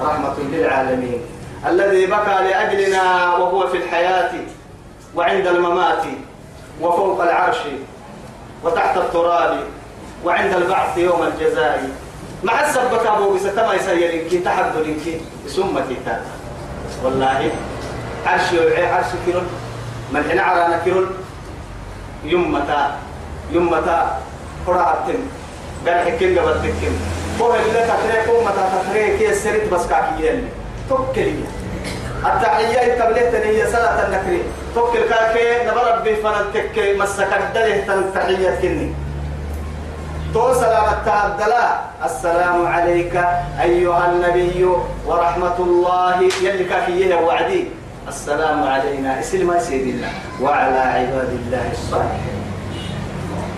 رحمة 0.00 0.34
للعالمين. 0.52 1.20
الذي 1.66 2.06
بكى 2.06 2.36
لأجلنا 2.48 3.36
وهو 3.36 3.66
في 3.66 3.76
الحياة 3.76 4.32
وعند 5.16 5.46
الممات 5.46 6.04
وفوق 6.80 7.22
العرش 7.22 7.58
وتحت 8.64 8.96
التراب 8.96 9.60
وعند 10.24 10.52
البعث 10.54 10.98
يوم 10.98 11.22
الجزاء. 11.22 11.90
مع 12.44 12.60
السبك 12.68 13.06
أبو 13.06 13.34
بستما 13.34 13.74
يسيرينك 13.74 14.44
تحب 14.44 14.72
لنك 14.76 15.20
سمتي 15.46 15.96
والله 17.04 17.50
عرش 18.26 18.48
عرش 18.78 19.06
كيرون 19.26 19.46
من 20.12 20.24
حين 20.28 20.38
عرانا 20.38 20.78
كيرون 20.84 21.08
يمتا 22.24 22.96
يمتا 23.52 24.18
قرأتن. 24.66 25.20
قال 25.86 26.00
حكين 26.06 26.38
قبل 26.38 26.54
تكين 26.64 26.94
هو 27.40 27.54
اللي 27.54 27.84
تخريك 27.84 28.26
ومتا 28.32 28.64
تخريك 28.72 29.20
يسرت 29.20 29.68
بس 29.72 29.86
كاكيين 29.86 30.48
توكلي 30.88 31.44
التحية 32.24 33.02
قبلت 33.02 33.34
هي 33.34 33.66
صلاة 33.72 34.06
النكري. 34.06 34.42
توكل 34.74 35.08
كاكي 35.08 35.68
نبرب 35.68 36.04
به 36.04 36.14
فنتك 36.24 36.96
مسك 36.98 37.32
الدله 37.32 37.76
تنتحية 37.86 38.58
كني. 38.62 38.94
تو 40.34 40.54
سلام 40.54 40.84
التعدلا 40.92 41.80
السلام 42.04 42.66
عليك 42.66 43.14
أيها 43.60 44.12
النبي 44.12 44.66
ورحمة 45.06 45.58
الله. 45.58 46.18
يلي 46.42 46.64
كاكيه 46.64 47.14
وعدي. 47.14 47.68
السلام 48.08 48.62
علينا. 48.62 49.20
اسلم 49.20 49.60
سيدنا 49.60 50.08
وعلى 50.40 50.78
عباد 50.78 51.28
الله 51.28 51.72
الصالحين. 51.72 52.44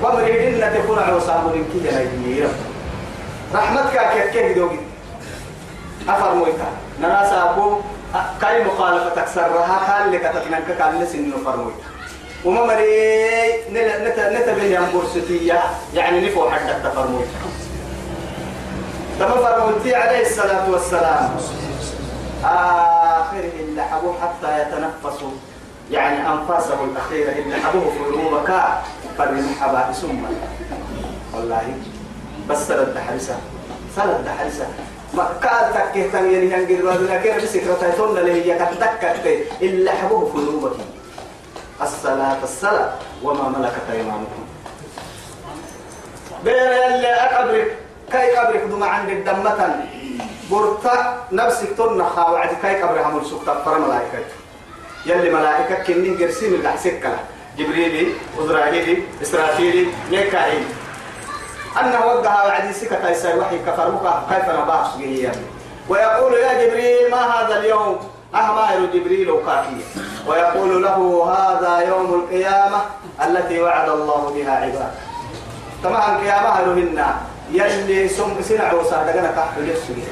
ومريد 0.03 0.63
إن 0.63 0.73
تكون 0.75 0.99
عصام 0.99 1.51
لك 1.51 1.87
يا 1.87 2.49
رحمتك 3.55 4.31
كيف 4.33 4.59
دوغي 4.59 4.81
أفر 6.09 6.35
مويتا. 6.35 6.69
نراس 7.03 7.33
أبو 7.33 7.81
كاي 8.41 8.65
مخالفة 8.65 9.09
تكسرها 9.09 9.77
حال 9.87 10.13
لك 10.13 10.23
تتنك 10.23 10.79
كان 10.79 11.03
لسن 11.03 11.33
فرمويتا 11.45 11.87
وما 12.45 12.67
مري 12.67 13.47
نت 13.73 14.19
نتبه 14.19 14.63
يا 14.63 14.81
مرستية 14.95 15.61
يعني 15.95 16.29
نفو 16.29 16.51
حدك 16.51 16.77
تفرمويتا 16.85 17.39
تم 19.19 19.29
فرموتي 19.29 19.95
عليه 19.95 20.27
الصلاة 20.27 20.71
والسلام. 20.71 21.31
آخره 22.45 23.51
اللي 23.61 23.83
حبوه 23.83 24.15
حتى 24.23 24.63
يتنفسوا. 24.63 25.31
يعني 25.91 26.29
أنفاسه 26.33 26.85
الأخيرة 26.85 27.33
اللي 27.33 27.57
حبوه 27.57 27.91
في 27.91 27.99
قلوبك 27.99 28.53
فلنحبا 29.19 29.93
ثم 29.93 30.19
والله. 31.35 31.75
بس 32.49 32.69
سلد 32.69 32.99
حرسة 32.99 33.39
سلد 33.97 34.29
حرسة 34.39 34.67
ما 35.15 35.23
قال 35.25 35.75
تكيه 35.75 36.11
تنين 36.11 36.53
ينقل 36.53 36.87
وادنا 36.87 37.17
كيف 37.23 37.45
بسكرة 37.45 37.95
تون 37.97 38.19
اللي 38.19 38.33
هي 38.53 38.59
كتكت 38.59 39.47
إلا 39.63 39.93
حبوه 39.93 40.25
في 40.31 40.39
قلوبك 40.39 40.77
الصلاة 41.83 42.43
الصلاة 42.43 42.93
وما 43.23 43.49
ملكت 43.59 43.91
أيمانكم. 43.93 44.47
بين 46.45 46.55
اللي 46.95 47.09
أقبرك. 47.09 47.77
كاي 48.13 48.37
قبرك 48.37 48.63
دم 48.63 48.83
عند 48.83 49.09
الدمة 49.09 49.87
برتا 50.51 51.25
نفسك 51.33 51.69
تنخا 51.79 52.31
وعد 52.31 52.49
كاي 52.63 52.83
قبر 52.83 53.01
هم 53.03 53.19
السكتة 53.19 53.65
فرا 53.65 53.79
ملائكة 53.79 54.19
يلي 55.07 55.31
ملائكة 55.31 55.75
كنين 55.75 56.19
قرسين 56.19 56.55
اللي 56.55 56.69
حسكلا 56.69 57.17
جبريلي 57.59 58.13
إسرائيلي 58.39 59.03
إسرافيلي 59.23 59.87
ميكائيل. 60.11 60.65
أنه 61.81 62.07
وقها 62.07 62.47
وعد 62.47 62.73
سكة 62.73 63.11
يساي 63.11 63.39
وحي 63.39 63.59
كفرمك 63.59 64.03
كيف 64.31 64.49
نباح 64.49 64.97
ويقول 65.89 66.35
يا 66.35 66.67
جبريل 66.67 67.11
ما 67.11 67.23
هذا 67.35 67.59
اليوم؟ 67.59 67.99
أهمائر 68.35 68.87
جبريل 68.95 69.31
وكاكية 69.31 69.85
ويقول 70.27 70.83
له 70.83 70.99
هذا 71.37 71.89
يوم 71.89 72.15
القيامة 72.15 72.81
التي 73.25 73.61
وعد 73.61 73.89
الله 73.89 74.33
بها 74.35 74.53
عباده. 74.53 74.91
طبعا 75.85 76.19
قيامة 76.19 76.61
لهن 76.61 77.05
يلي 77.51 78.09
سم 78.09 78.43
سنع 78.43 78.73
وصادقنا 78.73 79.31
تحت 79.37 79.55
يسوي 79.63 80.03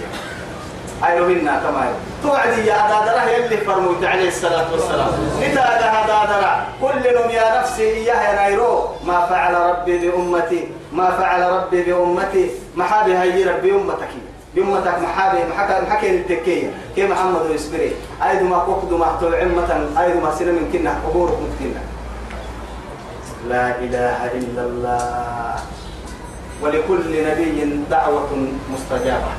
أي 1.07 1.19
لهن 1.19 1.61
تمام 1.65 1.93
توعدي 2.23 2.67
يا 2.67 2.79
دادرة 2.89 3.23
يلي 3.31 3.57
فرموت 3.57 4.05
عليه 4.05 4.29
الصلاة 4.29 4.73
والسلام. 4.73 5.09
إذا 5.43 5.65
ده 5.81 6.07
دادرة 6.07 6.67
كل 6.81 7.05
نم 7.17 7.31
يا 7.31 7.61
نفسي 7.61 8.05
يا 8.05 8.49
نيرو 8.49 8.89
ما 9.07 9.27
فعل 9.27 9.55
ربي 9.55 9.99
بأمتي 9.99 10.69
ما 10.93 11.11
فعل 11.11 11.43
ربي 11.53 11.83
بأمتي 11.83 12.51
محابي 12.77 13.13
هي 13.19 13.45
ربي 13.45 13.73
أمتك. 13.73 14.13
بأمتك 14.55 14.99
محابي 15.03 15.39
محكى 15.51 15.81
محكي 15.87 16.11
التكية 16.11 16.71
كي 16.97 17.07
محمد 17.07 17.51
يسبري 17.51 17.93
أيد 18.23 18.43
ما 18.43 18.59
قفد 18.59 18.93
ما 18.93 19.19
توعمة 19.21 19.71
أيد 19.99 20.17
ما 20.23 20.31
سنة 20.39 20.53
من 20.53 20.71
كنا 20.73 20.95
قبورك 21.05 21.35
متكنا 21.43 21.83
لا 23.49 23.67
إله 23.79 24.19
إلا 24.39 24.63
الله. 24.63 25.55
ولكل 26.65 27.25
نبي 27.31 27.81
دعوة 27.91 28.49
مستجابة. 28.73 29.33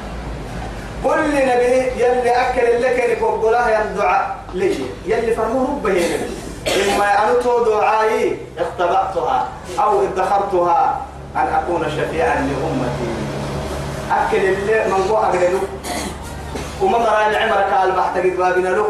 كل 1.04 1.34
نبي 1.34 1.74
يلي 1.98 2.32
أكل 2.32 2.82
لك 2.82 3.18
يقول 3.22 3.54
يا 3.54 3.82
الدعاء 3.82 4.38
لي. 4.54 4.76
يلي 5.06 5.36
فرموه 5.36 5.70
ربه 5.70 5.90
نبي. 5.90 6.30
إما 6.66 7.30
أنتو 7.30 7.64
دعائي 7.64 8.38
اختبأتها 8.58 9.50
أو 9.80 10.02
ادخرتها 10.04 11.02
أن 11.36 11.48
أكون 11.48 11.86
شفيعا 11.90 12.36
لأمتي. 12.36 13.10
أكل 14.12 14.38
اللي 14.38 14.86
من 14.88 15.04
قوة 15.10 15.30
أقل 15.30 15.60
وما 16.82 16.98
مرأي 16.98 17.28
العمر 17.30 17.62
قال 17.62 17.92
بحتى 17.92 18.20
قد 18.20 18.38
بابنا 18.38 18.70
له. 18.70 18.90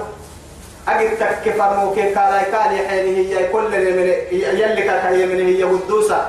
أجد 0.87 1.17
تكفر 1.17 1.75
موكي 1.75 2.13
قال 2.13 2.55
قال 2.55 2.79
يحيني 2.79 3.17
هي 3.17 3.47
كل 3.47 3.71
من 3.71 4.07
يلي 4.31 4.81
كاكا 4.81 5.25
من 5.25 5.47
هي 5.47 5.63
قدوسة. 5.63 6.27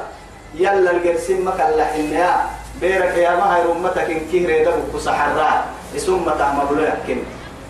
يلا 0.57 0.91
القرسين 0.91 1.45
ما 1.45 1.51
كان 1.59 1.71
لحنا 1.79 2.47
بيرك 2.81 3.17
يا 3.17 3.31
ما 3.37 3.57
هي 3.57 3.63
أمتك 3.73 3.99
إن 4.11 4.21
كهر 4.33 4.51
يدبك 4.51 4.95
وسحرات 4.95 5.65
اسم 5.97 6.25
تعمل 6.39 6.67
له 6.71 6.83
يحكم 6.89 7.19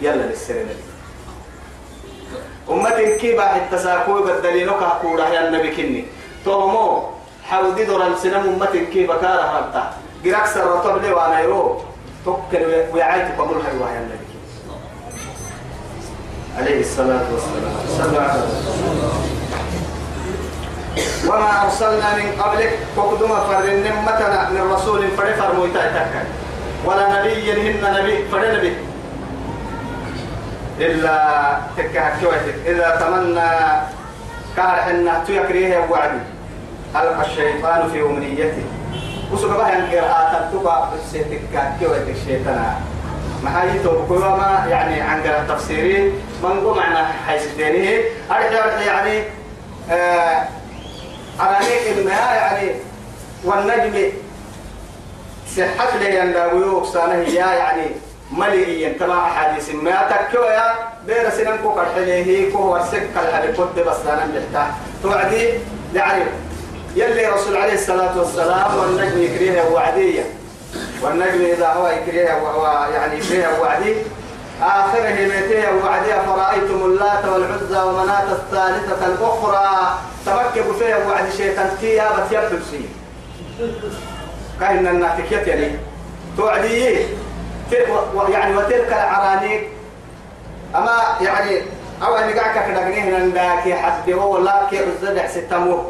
يلا 0.02 0.22
للسرنا 0.22 0.74
أمتك 2.70 3.16
كيف 3.16 3.40
التساكوي 3.40 4.22
بدلينك 4.22 4.82
أقول 4.82 5.20
يا 5.20 5.48
النبي 5.48 5.70
كني. 5.76 6.04
تومو 6.44 7.02
حودي 7.44 7.84
دور 7.84 8.06
السنة 8.06 8.40
أمتك 8.40 8.88
كيف 8.88 9.10
كاره 9.10 9.58
ربطة 9.58 9.90
قراك 10.24 10.46
سر 10.46 10.66
رطب 10.66 11.02
لي 11.02 11.12
وأنا 11.12 11.40
يرو 11.40 11.80
توكل 12.24 12.62
ويعيتك 12.92 13.40
ومول 13.40 13.62
حلوة 13.66 13.92
يا 13.94 13.98
النبي 14.00 14.26
عليه 16.58 16.80
الصلاة 16.80 17.24
والسلام. 17.32 17.74
صلى 17.98 18.18
على 18.18 18.42
وما 21.28 21.64
أرسلنا 21.64 22.14
من 22.16 22.42
قبلك 22.42 22.78
فقدما 22.96 23.40
فرن 23.40 23.84
متنا 24.06 24.50
من 24.50 24.72
رسول 24.72 25.10
فرفر 25.16 25.54
مويتا 25.54 25.86
تكا. 25.86 26.24
ولا 26.84 27.20
نبي 27.20 27.52
هن 27.52 27.94
نبي 28.00 28.24
فلا 28.32 28.56
نبي 28.56 28.76
إلا 30.80 31.16
تكهكوتك 31.76 32.54
إذا 32.66 32.96
تمنى 33.00 33.50
كار 34.56 34.76
حنا 34.76 35.24
تيكريه 35.26 35.86
وعدي. 35.90 36.20
ألقى 36.96 37.26
الشيطان 37.26 37.90
في 37.92 38.02
أمنيته. 38.02 38.64
وسوق 39.32 39.56
بها 39.56 39.78
القراءة 39.78 40.50
تبقى 40.52 40.88
تكهكوتك 41.12 42.08
الشيطان 42.08 42.74
هي 43.46 43.78
توبكوا 43.78 44.18
ما 44.18 44.66
يعني 44.70 45.00
عن 45.00 45.22
قراءة 45.22 45.44
تفسيري 45.48 46.12
من 46.42 46.60
قو 46.64 46.74
معنى 46.74 47.06
حيث 47.26 47.54
دينه 47.56 48.02
أرجع 48.30 48.80
يعني 48.86 49.22
آه 49.90 50.48
أرانيك 51.40 51.98
إنها 51.98 52.34
يعني 52.34 52.70
والنجم 53.44 54.12
صحة 55.56 55.96
لي 55.98 56.22
أن 56.22 56.56
ويوك 56.56 56.86
سانه 56.86 57.14
هي 57.14 57.34
يعني 57.34 57.86
مليئيا 58.32 58.92
تبع 59.00 59.28
حديث. 59.28 59.70
ما 59.74 60.08
تكوى 60.10 60.46
يا 60.46 60.74
بير 61.06 61.30
سنن 61.30 61.56
كو 61.62 61.74
كحليه 61.74 62.52
كو 62.52 62.58
ورسك 62.72 63.08
الحديث 63.16 63.56
كنت 63.56 63.78
بس 63.86 63.96
أنا 64.06 64.28
بحتا 64.34 64.74
توعدي 65.02 65.48
يعني 65.94 66.22
يلي 66.96 67.26
رسول 67.26 67.56
عليه 67.56 67.74
الصلاة 67.74 68.18
والسلام 68.18 68.78
والنجم 68.78 69.22
يكريه 69.22 69.62
وعدية. 69.62 70.24
والنجم 71.02 71.44
إذا 71.44 71.68
هو 71.68 71.88
يكريه 71.88 72.34
وهو 72.42 72.86
يعني 72.94 73.18
يكريه 73.18 73.60
وعدي 73.60 73.94
آخره 74.62 75.10
ميتيه 75.10 75.68
وعدي 75.84 76.12
فرأيتم 76.26 76.84
اللات 76.84 77.24
والعزى 77.24 77.88
ومناة 77.88 78.32
الثالثة 78.32 79.06
الأخرى. 79.06 79.98
تركبوا 80.26 80.72
فيها 80.72 81.06
وعد 81.08 81.30
شيطان 81.30 81.70
تيها 81.80 82.26
بتيبدو 82.26 82.64
سي. 82.70 82.80
كأن 84.60 84.86
الناتكية 84.86 85.36
يعني؟ 85.36 85.78
توعدي 86.36 86.96
يعني 88.28 88.56
وتلك 88.56 88.88
العرانيك 88.88 89.68
أما 90.76 90.98
يعني 91.20 91.60
أو 92.02 92.14
أن 92.16 92.30
قاعد 92.30 92.70
كده 92.70 92.90
جنيه 92.90 93.16
عندك 93.16 93.72
حسبي 93.78 94.14
هو 94.14 94.38
لا 94.38 94.62
كي 94.70 94.78
عزة 94.78 95.26
ستمو 95.28 95.84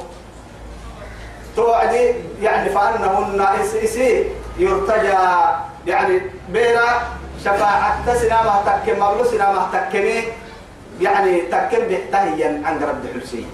توعدي 1.57 2.15
يعني 2.43 2.71
فأنهن 2.71 3.47
إسي 3.85 4.25
يرتجى 4.59 5.15
يعني 5.87 6.21
بيرا 6.49 7.03
شفاعة 7.47 8.15
سلامة 8.15 8.55
تكم 8.67 8.99
مغلو 8.99 9.25
سلامة 9.25 9.63
تكمي 9.73 10.23
يعني 11.01 11.41
تكم 11.41 11.83
بحتهيا 11.91 12.63
عن 12.65 12.75
رب 12.83 13.03
حلسي 13.15 13.47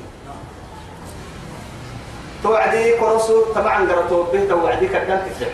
توعدي 2.42 2.92
كرسو 2.96 3.44
طبعا 3.54 3.92
قرأتو 3.92 4.22
به 4.32 4.44
توعدي 4.48 4.88
كدن 4.88 5.20
تفسح 5.26 5.52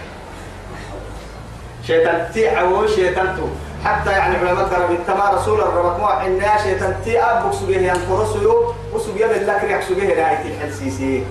شيطان 1.86 2.30
تي 2.34 2.48
عو 2.48 2.86
شيطان 2.86 3.36
تو 3.36 3.46
حتى 3.84 4.10
يعني 4.10 4.36
علماء 4.36 4.64
قرب 4.64 4.90
التما 4.90 5.30
رسول 5.30 5.60
الرب 5.60 6.00
مو 6.00 6.08
إن 6.08 6.42
شيطان 6.62 6.96
تي 7.04 7.20
أبوك 7.20 7.52
سجيه 7.52 7.78
ين 7.92 8.00
كرسو 8.08 8.42
يو 8.42 8.74
وسجيه 8.94 9.26
بالله 9.26 9.58
كريح 9.58 9.82
سجيه 9.88 10.14
نهاية 10.14 10.44
الحلسيسي 10.54 11.24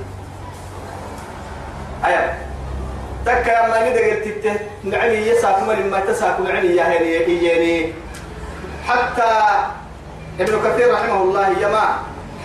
أيوة. 2.05 2.46
تكا 3.27 3.67
ما 3.67 3.89
ندق 3.89 4.07
تته 4.25 4.55
نعني 4.83 5.27
يساك 5.27 5.59
من 5.67 5.89
ما 5.91 5.99
تساك 5.99 6.39
نعني 6.39 6.75
يا 6.75 6.83
هني 6.83 7.93
حتى 8.87 9.31
ابن 10.39 10.53
كثير 10.65 10.93
رحمه 10.93 11.21
الله 11.23 11.47
يما 11.61 11.85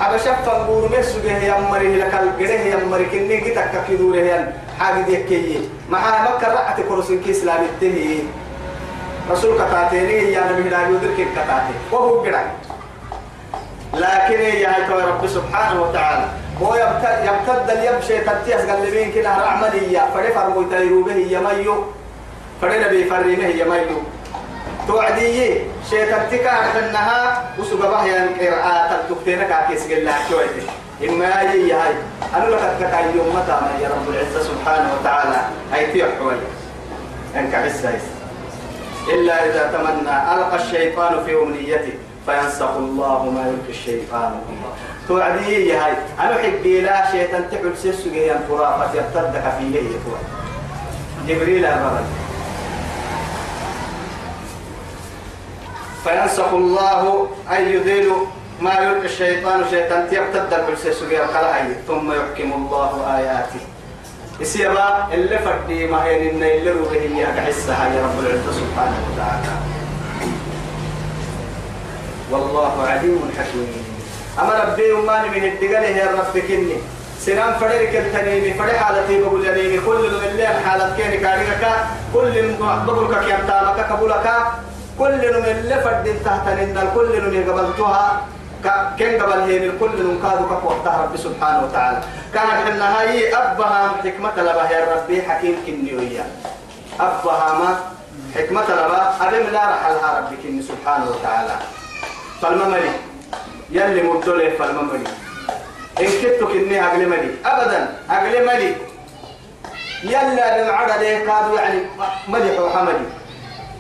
حبشة 0.01 0.35
فنقول 0.43 0.91
مسجه 0.99 1.39
يا 1.39 1.61
مريه 1.71 2.05
لك 2.05 2.15
الجره 2.23 2.63
يا 2.73 2.77
مريه 2.91 3.09
كني 3.13 3.37
كتك 3.41 3.71
كدوره 3.89 4.17
يا 4.17 4.53
حاجة 4.79 5.07
يكيي 5.09 5.69
مع 5.91 6.03
مكة 6.23 6.49
رأت 6.53 6.81
كرسي 6.89 7.19
كيس 7.19 7.45
لا 7.45 7.55
بتهي 7.63 8.19
رسول 9.31 9.55
كتاتيني 9.55 10.33
يا 10.33 10.43
نبي 10.53 10.69
لا 10.69 10.89
يدرك 10.89 11.15
كتاتي 11.15 11.75
وهو 11.93 12.21
قرأ 12.21 12.43
لكن 13.95 14.41
يا 14.41 14.73
رب 14.91 15.27
سبحانه 15.27 15.83
وتعالى 15.83 16.42
هو 16.61 16.75
يبتد 16.75 17.19
يبتد 17.25 17.71
اليم 17.71 18.01
شيء 18.01 18.21
تتيس 18.21 18.71
قال 18.71 18.91
لمين 18.91 19.13
كده 19.13 19.29
عملية 19.29 20.03
فري 20.15 20.33
فرمو 20.33 20.63
تيرو 20.63 21.03
به 21.03 21.17
يميو 21.17 21.85
فري 22.61 22.79
نبي 22.85 23.05
فريمه 23.05 23.47
يميو 23.47 23.99
توعدي 24.89 25.61
شيء 25.91 26.05
تتكا 26.05 26.51
حنها 26.51 27.45
وسوق 27.59 27.81
به 27.81 28.05
ين 28.05 28.29
قراءة 28.41 29.03
تكتينك 29.11 29.53
عكيس 29.53 29.93
قال 29.93 30.05
لها 30.05 30.19
شوية 30.29 30.63
إما 31.09 31.41
هي 31.41 31.73
هاي. 31.73 31.95
أنا 32.35 32.45
لك 32.45 32.61
أتكا 32.63 33.01
يوم 33.17 33.37
متى 33.37 33.83
يا 33.83 33.89
رب 33.89 34.09
العزة 34.09 34.43
سبحانه 34.43 34.91
وتعالى. 35.01 35.41
هاي 35.73 35.93
تيح 35.93 36.09
حوالي 36.19 36.47
أنك 37.37 37.55
عسى 37.55 37.99
إلا 39.09 39.47
إذا 39.47 39.73
تمنى. 39.73 40.35
ألقى 40.35 40.57
الشيطان 40.57 41.25
في 41.25 41.35
أمنيته 41.35 41.93
فينسخ 42.27 42.77
الله 42.77 43.31
ما 43.31 43.41
يلقي 43.41 43.71
الشيطان. 43.71 44.41
توعدي 45.09 45.69
يا 45.69 45.87
هاي. 45.87 45.93
أنا 46.21 46.35
حبي 46.43 46.81
لا 46.81 47.11
شيطان 47.13 47.51
تحل 47.51 47.73
سيسو 47.83 48.11
جي 48.11 48.33
الفرافة 48.33 48.95
يبتدك 48.95 49.45
في 49.59 49.65
ليه 49.65 49.99
جبريل 51.29 51.65
أمرك 51.65 52.05
فينسخ 56.05 56.53
الله 56.53 57.29
أن 57.51 57.69
يذيل 57.69 58.13
ما 58.61 58.75
يلقي 58.75 59.05
الشيطان 59.05 59.65
شيطان 59.71 60.07
يبتد 60.13 60.53
الحلسيس 60.53 61.03
جي 61.05 61.19
ثم 61.89 62.13
يحكم 62.13 62.53
الله 62.53 63.17
آياته. 63.17 63.61
يسيرا 64.41 65.09
اللي 65.13 65.39
فردي 65.39 65.87
ما 65.87 66.05
هي 66.05 66.31
إن 66.31 66.43
اللي 66.43 66.71
روحه 66.71 66.93
هي 66.93 67.39
أحسها 67.39 67.95
يا 67.95 68.03
رب 68.03 68.21
العزة 68.21 68.53
سبحانه 68.53 68.97
وتعالى. 69.13 69.53
والله 72.31 72.83
عليم 72.83 73.31
حكيم. 73.39 73.92
أما 74.41 74.65
ربي 74.65 74.93
أماني 74.93 75.29
من 75.29 75.45
الدقال 75.45 75.85
هي 75.85 76.03
رب 76.03 76.39
كني. 76.49 76.77
سنان 77.21 77.55
فريق 77.55 77.91
التنيمي 78.01 78.55
فريق 78.55 78.77
حالتي 78.77 79.23
بقول 79.23 79.47
ينيمي 79.47 79.79
كل 79.87 80.11
من 80.11 80.29
اللي 80.31 80.47
حالت 80.47 80.97
كيني 80.97 81.17
كاريكا. 81.17 81.73
كل 82.15 82.43
من 82.43 82.57
بقولك 82.87 83.25
كيانتامك 83.25 83.87
كبولك 83.91 84.27
كل 84.99 85.23
من 85.41 85.47
اللي 85.47 85.77
فرد 85.85 86.07
تحتنين 86.25 86.79
كل 86.95 87.13
من 87.23 87.51
قبلتها 87.51 88.27
كن 88.99 89.23
قبل 89.23 89.41
هين 89.41 89.63
الكل 89.63 89.97
من 90.09 90.19
كادو 90.23 90.45
كفوتها 90.51 91.03
ربي 91.03 91.19
سبحانه 91.19 91.65
وتعالى. 91.65 91.99
كانت 92.35 92.69
النهاية 92.69 93.39
أبها 93.39 93.89
حكمة 94.05 94.37
لبا 94.37 94.65
يا 94.71 94.81
ربي 94.95 95.23
حكيم 95.23 95.57
كنيوية 95.67 96.27
أبها 97.01 97.49
ما 97.59 97.71
حكمة 98.35 98.63
لبا 98.63 99.01
أبم 99.21 99.47
لا 99.53 99.63
رحلها 99.71 100.11
ربي 100.19 100.37
كني 100.43 100.63
سبحانه 100.63 101.07
وتعالى. 101.11 101.57
فالمملي 102.43 102.91
يلي 103.73 104.03
مدولي 104.03 104.51
فالمملي 104.51 105.09
إن 106.01 106.07
كنت 106.23 106.49
كني 106.53 106.87
أقل 106.87 107.09
ملي. 107.09 107.35
أبدا 107.45 107.89
أقل 108.11 108.47
ملي. 108.47 108.77
يلا 110.05 110.63
بمعرض 110.63 111.01
ليه 111.01 111.19
كادوا 111.19 111.61
يعني 111.61 111.81
ملح 112.29 112.61
وحملي 112.61 113.07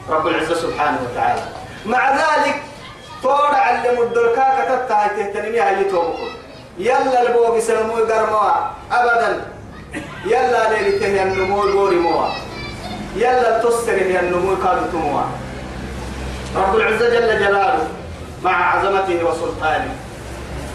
رب 0.09 0.27
العزة 0.27 0.55
سبحانه 0.55 0.99
وتعالى. 1.05 1.43
مع 1.87 2.11
ذلك 2.11 2.63
طور 3.23 3.55
علم 3.55 4.03
الدركا 4.03 4.47
كتبت 4.59 4.93
هاي 4.93 5.09
تهتنمي 5.09 5.61
هاي 5.61 5.85
توبكم. 5.85 6.29
يلا 6.79 7.23
البوغي 7.23 7.61
سلمو 7.61 7.95
قرموا. 7.95 8.51
أبدا. 8.93 9.45
يلا 10.25 10.73
ليلته 10.73 11.07
ينمو 11.07 11.63
الغوري 11.63 11.97
موا. 11.97 12.29
يلا 13.17 13.57
التسر 13.57 13.99
ينمو 13.99 14.57
كادوا 14.57 14.87
تموا. 14.93 15.23
رب 16.57 16.77
العزة 16.77 17.09
جل 17.09 17.39
جلاله. 17.39 17.89
مع 18.45 18.75
عظمته 18.75 19.25
وسلطانه. 19.25 19.95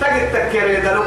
تجد 0.02 0.34
تكير 0.34 0.70
يدلو 0.70 1.04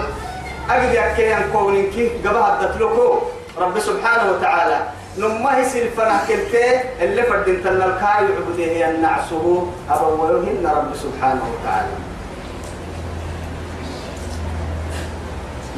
أجد 0.71 0.93
يكي 0.93 1.37
أن 1.37 1.51
كونك 1.53 1.95
قبها 2.27 2.59
تتلكو 2.63 3.19
رب 3.59 3.79
سبحانه 3.79 4.33
وتعالى 4.33 4.79
نما 5.19 5.57
هي 5.57 5.83
الفرح 5.83 6.29
كلته 6.29 6.81
اللي 7.01 7.23
فردين 7.23 7.65
تلنا 7.65 7.85
الكاي 7.85 8.25
عبده 8.37 8.65
هي 8.65 8.91
النعسه 8.91 9.67
أبوهن 9.91 10.71
رب 10.77 10.95
سبحانه 10.95 11.43
وتعالى. 11.53 11.89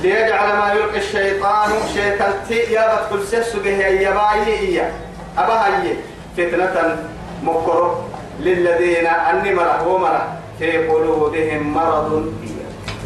ليجعل 0.02 0.56
ما 0.56 0.72
يلقي 0.72 0.98
الشيطان 0.98 1.70
شيطان 1.94 2.32
تي 2.48 2.54
يا 2.54 2.94
بتقول 2.94 3.26
سس 3.26 3.56
به 3.56 3.70
يا 3.70 4.10
باي 4.10 4.58
إياه. 4.58 4.90
أبا 5.38 5.66
هي 5.66 5.94
فتنة 6.36 6.96
مكر 7.42 8.04
للذين 8.40 9.06
أني 9.06 9.54
مرة 9.54 9.88
ومرة 9.88 10.41
في 10.58 10.88
قلوبهم 10.88 11.74
مرض. 11.74 12.32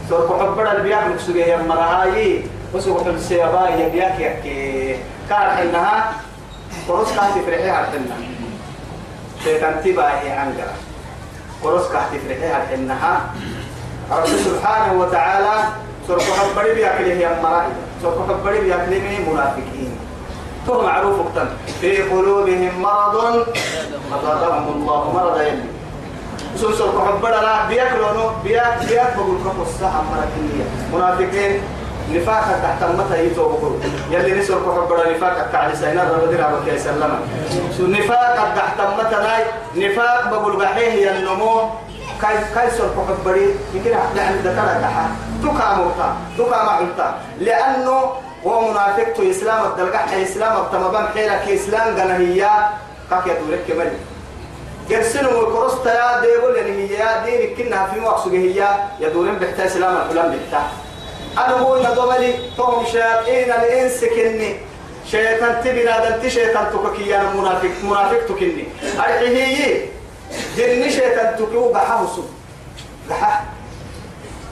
سوف 0.09 0.40
حبر 0.40 0.72
البياك 0.72 1.07
نكسوه 1.07 1.36
يا 1.36 1.57
مرهاي 1.57 2.42
وسوف 2.74 3.09
السيابا 3.09 3.68
يبياك 3.68 4.20
يكي 4.20 4.97
كان 5.28 5.51
حينها 5.57 6.12
قرص 6.88 7.09
كانت 7.09 7.38
تفرحيها 7.38 7.80
الحنة 7.80 8.16
شيطان 9.44 9.74
تباهي 9.84 10.30
عنقرة 10.30 10.74
قرص 11.62 11.88
كانت 11.88 12.05
تفرحيها 12.14 12.62
الحنها 12.62 13.34
رب 14.11 14.26
سبحانه 14.26 15.01
وتعالى 15.01 15.55
سوف 16.09 16.40
حبر 16.40 16.74
بياك 16.74 17.01
ليه 17.01 17.14
يا 17.14 17.42
مرهاي. 17.42 17.66
سوف 18.03 18.14
حبر 18.28 18.61
بياك 18.61 18.88
ليه 18.88 19.30
منافقين. 19.30 19.99
تو 20.66 20.82
معروف 20.82 21.16
في 21.80 22.03
قلوبهم 22.03 22.82
مرض. 22.82 23.47
فزادهم 24.11 24.68
الله 24.68 25.12
مرضا. 25.14 25.42
يلي 25.42 25.76
سلسل 26.57 26.85
كحبرا 26.99 27.41
لا 27.41 27.67
بياكلوا 27.69 28.31
بياك 28.45 28.79
بياك 28.89 29.15
بقول 29.17 29.39
كفو 29.45 29.63
الساعة 29.63 30.03
مركنية 30.11 30.65
منافقين 30.95 31.61
نفاقا 32.15 32.53
تحت 32.63 32.83
متى 32.99 33.27
يتوب 33.27 33.51
بقول. 33.53 33.73
يلي 34.11 34.41
نسر 34.41 34.55
كحبرا 34.55 35.11
نفاقا 35.13 35.47
كعلي 35.53 35.77
سينا 35.77 36.03
ربدي 36.13 36.37
ربك 36.37 36.69
يا 36.69 36.79
سلام 36.79 37.21
سو 37.77 37.87
نفاقا 37.87 38.45
تحت 38.57 38.79
متى 38.99 39.17
ناي 39.17 39.43
نفاق 39.77 40.29
بقول 40.31 40.57
بحيه 40.57 41.11
ينمو 41.11 41.61
كاي 42.23 42.37
كاي 42.55 42.71
سر 42.71 42.89
كحبري 42.97 43.55
يمكن 43.75 43.91
يعني 44.17 44.39
ذكر 44.45 44.67
تحا 44.83 45.07
تكا 45.43 45.75
موتا 45.77 46.09
تكا 46.39 46.65
معلتا 46.65 47.09
لأنه 47.41 47.99
هو 48.47 48.71
منافق 48.71 49.15
إسلام 49.31 49.65
الدلقح 49.65 50.13
إسلام 50.15 50.57
التمبان 50.57 51.07
حيلك 51.15 51.49
إسلام 51.49 51.97
غنهية 51.97 52.51
كاك 53.11 53.27
يدورك 53.27 53.61
كمالي 53.69 53.97
قرسلوا 54.91 55.49
الكروستا 55.49 55.95
يا 55.95 56.20
ديبول 56.20 56.57
يعني 56.57 56.89
هي 56.89 56.95
يا 56.95 57.24
دين 57.24 57.57
كنا 57.57 57.87
في 57.87 58.01
مقصود 58.01 58.34
هي 58.34 58.68
يدورين 59.01 59.34
بحتا 59.34 59.68
سلام 59.68 59.97
الفلان 59.97 60.39
بحتا 60.39 60.62
أنا 61.39 61.55
هو 61.55 61.82
ندوملي 61.82 62.34
توم 62.57 62.87
شياطين 62.93 63.51
الإنس 63.51 64.05
كني. 64.05 64.57
شيطان 65.11 65.61
تبنا 65.64 66.09
دلت 66.09 66.26
شيطان 66.26 66.66
تككي 66.72 67.16
أنا 67.16 67.30
منافق 67.34 67.70
منافق 67.82 68.26
تكني. 68.28 68.64
أرحي 68.99 69.37
هي 69.37 69.82
جني 70.57 70.91
شيطان 70.91 71.37
تكو 71.39 71.72
بحه 71.72 72.07
سب 72.07 72.28
بحه 73.11 73.45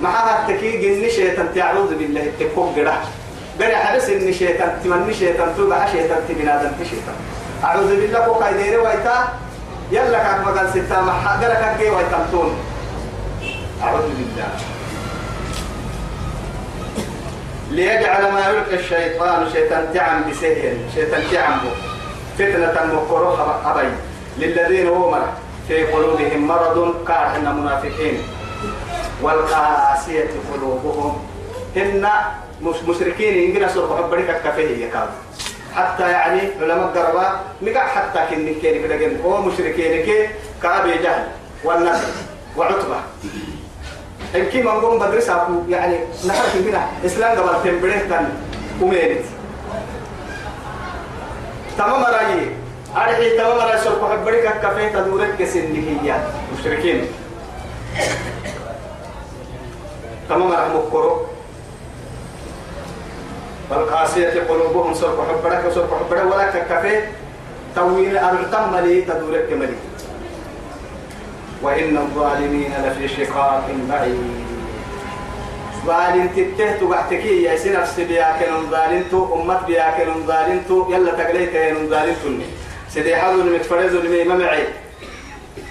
معها 0.01 0.51
التكي 0.51 0.77
جني 0.77 1.11
شيطان 1.11 1.55
تعوذ 1.55 1.95
بالله 1.95 2.33
تكو 2.41 2.63
قرح 2.77 3.03
قرح 3.61 3.87
حبس 3.87 4.09
إني 4.09 4.33
شيطان 4.33 4.81
تمني 4.85 5.15
شيطان 5.15 5.55
تبع 5.57 5.87
شيطان 5.93 6.21
تبنا 6.29 6.63
دلت 6.63 6.89
شيطان. 6.91 7.17
أعوذ 7.65 7.97
بالله 8.01 8.19
كو 8.19 8.33
قايديري 8.33 8.77
ويتا. 8.77 9.44
يلا 9.95 10.19
كاك 10.19 10.41
مقال 10.47 10.69
ستة 10.71 11.01
محا 11.01 11.33
قرك 11.41 11.77
كي 11.79 11.91
ويتمتون 11.91 12.51
أعوذ 13.83 14.03
بالله. 14.03 14.49
ليجعل 17.71 18.33
ما 18.33 18.41
يلقي 18.49 18.75
الشيطان 18.75 19.47
شيطان 19.53 19.85
تعم 19.95 20.31
بسهل 20.31 20.79
شيطان 20.95 21.23
تعم 21.33 21.59
فتنة 22.39 22.75
مكروه 22.95 23.71
أبي. 23.71 23.89
للذين 24.39 24.89
هم 24.89 25.15
في 25.69 25.85
قلوبهم 25.85 26.47
مرض 26.47 26.95
كارهن 27.09 27.57
منافقين 27.57 28.23
والقاسية 29.23 30.31
قلوبهم. 30.55 31.27
هن 31.77 32.09
مش 32.63 32.77
مشركين 32.89 33.35
إنجنا 33.51 33.69
سرق 33.69 33.97
حبرك 33.97 34.43
كفيه 34.45 34.87
يكاد 34.87 35.09
حتى 35.77 36.11
يعني 36.11 36.41
علماء 36.61 36.87
قربا 36.87 37.41
نقع 37.63 37.87
حتى 37.87 38.21
كن 38.31 38.55
كين 38.61 38.83
كده 38.83 38.97
جن 38.97 39.21
هو 39.25 39.43
مشركين 39.43 40.03
كي 40.05 40.29
كابي 40.63 40.99
جهل 41.03 41.27
والنصر 41.65 42.13
وعتبة. 42.57 43.01
إن 44.35 44.45
كي 44.45 44.63
من 44.63 44.69
قوم 44.71 44.99
بدرس 44.99 45.31
أكو 45.31 45.53
يعني 45.69 45.97
نحر 46.27 46.43
في 46.43 46.63
بنا 46.63 46.87
إسلام 47.07 47.39
قبل 47.39 47.63
تنبره 47.65 47.99
كان 48.11 48.29
أمينت 48.83 49.25
تمام 51.79 52.05
رأيي. 52.05 52.51
أرحي 52.97 53.37
تمام 53.39 53.59
رأي 53.59 53.79
سرق 53.79 54.11
حبرك 54.11 54.61
كفيه 54.63 54.89
تدورك 54.89 55.37
كسن 55.39 55.75
هي 56.03 56.17
مشركين. 56.59 57.07
تمام 60.29 60.53
رأي 60.53 60.69
مكرو 60.69 61.27
والقاسية 63.71 64.43
قلوبهم 64.49 64.95
سرق 64.95 65.29
حبرك 65.29 65.73
سرق 65.75 65.91
حبرك 66.01 66.33
ولا 66.33 66.51
ككفي 66.51 67.01
توين 67.77 68.17
أرتم 68.17 68.73
ملي 68.73 69.01
تدورك 69.01 69.53
ملي. 69.53 69.77
وإن 71.63 71.97
الظالمين 71.97 72.73
لفي 72.85 73.09
شقاق 73.09 73.71
بعيد. 73.91 74.21
ظالم 75.87 76.29
تته 76.37 76.77
تبعتكي 76.81 77.43
يا 77.43 77.57
سي 77.57 77.71
نفس 77.71 78.01
بياكل 78.01 78.53
ظالمتو 78.71 79.35
أمت 79.35 79.65
بياكل 79.67 80.09
ظالمتو 80.27 80.93
يلا 80.93 81.13
تقليت 81.13 81.55
يا 81.55 81.75
ظالمتني 81.75 82.47
سيدي 82.91 83.17
حاول 83.17 83.55
متفرز 83.55 83.95
لمي 83.95 84.25
ممعي 84.25 84.65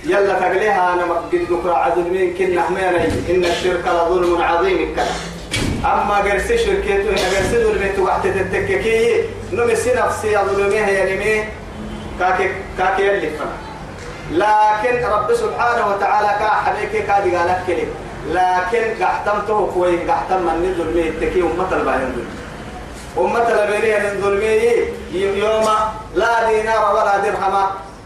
يلا 0.06 0.34
تقليها 0.39 0.94
أنا 0.94 1.06
مقد 1.06 1.36
ذكر 1.36 1.74
عدل 1.74 2.02
مين 2.02 2.34
كنا 2.38 2.62
حميني 2.62 3.06
إن 3.30 3.46
الشرك 3.46 3.86
لظلم 3.88 4.41
عظيم 4.41 4.89
الكلام 4.89 5.16
أما 5.86 6.18
قرس 6.18 6.52
شركته 6.52 7.10
هنا 7.10 7.64
دول 7.64 7.78
بيت 7.78 8.00
وقت 8.00 8.28
تتككي 8.28 9.24
نمسي 9.54 9.94
نفسي 9.94 10.38
ظلميها 10.38 10.88
يا 10.90 11.16
نمي 11.16 11.44
كاك 12.20 12.52
كاك 12.78 13.00
يلي 13.00 13.30
فنا 13.30 13.58
لكن 14.32 15.06
رب 15.06 15.34
سبحانه 15.34 15.88
وتعالى 15.88 16.28
كا 16.40 16.50
حبيك 16.50 17.06
كادي 17.08 17.36
قالك 17.36 17.64
كلي 17.68 17.88
لكن 18.32 19.04
قحتمته 19.04 19.72
كوي 19.74 19.98
قحتم 20.12 20.42
من 20.44 20.76
ظلمي 20.78 21.12
تكي 21.22 21.42
أمة 21.42 21.72
الباين 21.78 22.28
أمة 23.18 23.48
الباين 23.64 24.22
ظلمي 24.22 24.72
يوم 25.14 25.68
لا 26.16 26.50
دينار 26.50 26.96
ولا 26.96 27.18
درهم 27.18 27.56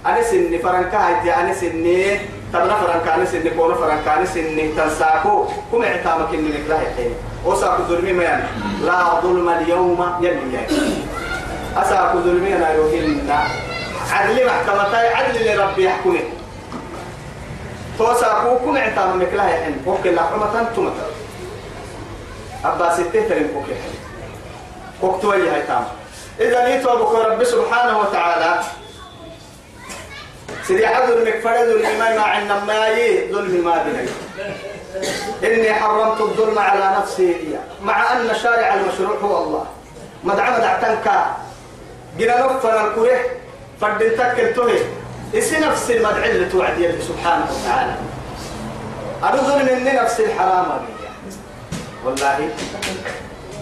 أنا 0.05 0.21
سني 0.23 0.59
فرنكا 0.59 0.97
هاي 0.97 1.33
أنا 1.33 1.53
سني 1.53 2.19
تبنا 2.53 2.75
فرنكا 2.75 3.15
أنا 3.15 3.25
سني 3.25 3.49
كونا 3.49 3.75
فرنكا 3.75 4.13
أنا 4.13 4.25
سني 4.25 4.67
تنساكو. 4.67 5.45
كم 5.71 5.83
اعتامك 5.83 6.33
إني 6.33 6.49
نكره 6.49 6.75
الحين 6.75 7.13
وساكو 7.45 7.83
ظلمي 7.83 8.13
ما 8.13 8.23
يعني 8.23 8.43
لا 8.83 9.21
ظلم 9.21 9.49
اليوم 9.49 10.17
يلي 10.21 10.53
يعني. 10.53 10.67
أساكو 11.77 12.17
ظلمي 12.19 12.55
أنا 12.55 12.73
يوهن 12.73 13.29
عدل 14.11 14.45
محكمة 14.45 14.97
عدل 14.97 15.55
لربي 15.55 15.85
يحكمه. 15.85 16.19
توساكو 17.97 18.59
كم 18.59 18.77
اعتام 18.77 19.21
مكلا 19.21 19.43
يعني 19.49 19.75
وكل 19.85 20.15
لحمة 20.15 20.63
تمتا. 20.75 21.05
أبا 22.65 22.93
ستة 22.93 23.29
ترين 23.29 23.47
كوكي 23.53 23.75
كوكتوا 25.01 25.33
هاي 25.33 25.61
تام 25.67 25.85
إذا 26.39 26.67
نيتوا 26.67 26.93
أبوك 26.93 27.15
رب 27.15 27.43
سبحانه 27.43 27.99
وتعالى 27.99 28.59
سيدي 30.63 30.87
حذر 30.87 31.21
إنك 31.21 31.39
فرد 31.39 31.67
الإيمان 31.69 32.17
مع 32.17 32.37
النما 32.37 32.87
ظلم 33.31 33.65
ما 33.65 33.85
إني 35.43 35.73
حرمت 35.73 36.21
الظلم 36.21 36.59
على 36.59 36.97
نفسي 36.99 37.35
مع 37.83 38.13
أن 38.13 38.35
شارع 38.43 38.73
المشروع 38.73 39.17
هو 39.17 39.43
الله. 39.43 39.65
مدعم 40.23 40.61
دعتنك. 40.61 41.11
جنا 42.19 42.45
نفنا 42.45 42.87
الكره. 42.87 43.19
فردن 43.81 44.17
تكلته 44.17 44.79
إسي 45.35 45.57
نفس 45.57 45.91
المدع 45.91 46.25
اللي 46.25 46.49
توعد 46.49 46.79
يلي 46.79 47.01
سبحانه 47.01 47.45
وتعالى. 47.51 47.95
أنا 49.23 49.41
ظلم 49.41 49.67
إني 49.67 49.91
نفس 49.91 50.19
الحرام 50.19 50.65
بي 50.65 50.93
والله. 52.05 52.49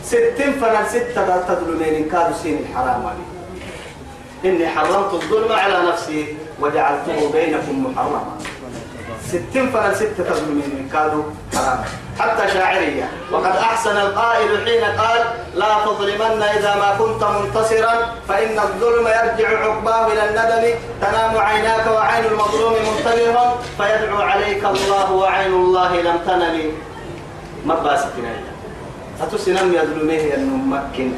ستين 0.04 0.54
فنا 0.62 0.88
ستة 0.88 1.38
تظلمين 1.38 1.96
إن 1.96 2.10
كادوا 2.10 2.38
سين 2.44 2.66
الحرام 2.70 3.14
بي 3.14 4.50
إني 4.50 4.68
حرمت 4.68 5.14
الظلم 5.14 5.52
على 5.52 5.88
نفسي. 5.90 6.38
وجعلته 6.60 7.32
بينكم 7.34 7.86
محرما. 7.86 8.24
ستين 9.28 9.70
فلا 9.72 9.94
ستة 9.94 10.24
تظلمين 10.24 10.70
من 10.78 10.90
كادوا 10.94 11.24
حرام. 11.56 11.80
حتى 12.20 12.54
شاعرية. 12.54 13.10
وقد 13.32 13.56
أحسن 13.56 13.98
القائل 13.98 14.50
حين 14.66 14.84
قال 14.84 15.22
لا 15.56 15.72
تظلمن 15.86 16.42
إذا 16.42 16.76
ما 16.76 16.96
كنت 17.00 17.24
منتصرا 17.24 17.96
فإن 18.28 18.60
الظلم 18.60 19.08
يرجع 19.08 19.50
عقباه 19.60 20.08
إلى 20.08 20.24
الندم. 20.30 20.80
تنام 21.02 21.38
عيناك 21.38 21.88
وعين 21.88 22.26
المظلوم 22.26 22.74
منتبه 22.74 23.52
فيدعو 23.78 24.22
عليك 24.22 24.66
الله 24.66 25.12
وعين 25.12 25.54
الله 25.54 26.02
لم 26.02 26.18
تنم. 26.28 26.72
ما 27.66 27.76
باستنا 27.76 28.34
أتسنم 29.22 29.74
يظلمه 29.74 30.34
أنه 30.36 30.56
مكن 30.56 31.12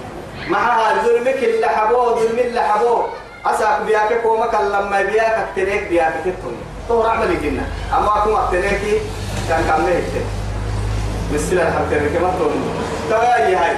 معها 0.49 1.03
ظلمك 1.05 1.43
اللي 1.43 1.67
حبوه 1.67 2.15
ظلم 2.15 2.39
اللي 2.39 2.61
حبوه. 2.61 3.09
أساك 3.45 3.81
بياك 3.85 4.21
كوما 4.23 4.45
لما 4.45 5.01
بياك 5.01 5.47
تريك 5.55 5.87
بياك 5.87 6.13
تتوني 6.21 6.63
تو 6.87 7.01
رعمل 7.01 7.31
الجنة 7.31 7.67
أما 7.97 8.17
أكون 8.17 8.35
أتريكي 8.35 8.99
كان 9.49 9.63
كامل 9.67 9.85
هيك 9.85 10.25
مثل 11.33 11.53
الحركة 11.53 12.19
كما 12.19 12.31
تقول 12.39 12.51
تغاي 13.09 13.55
هاي. 13.55 13.75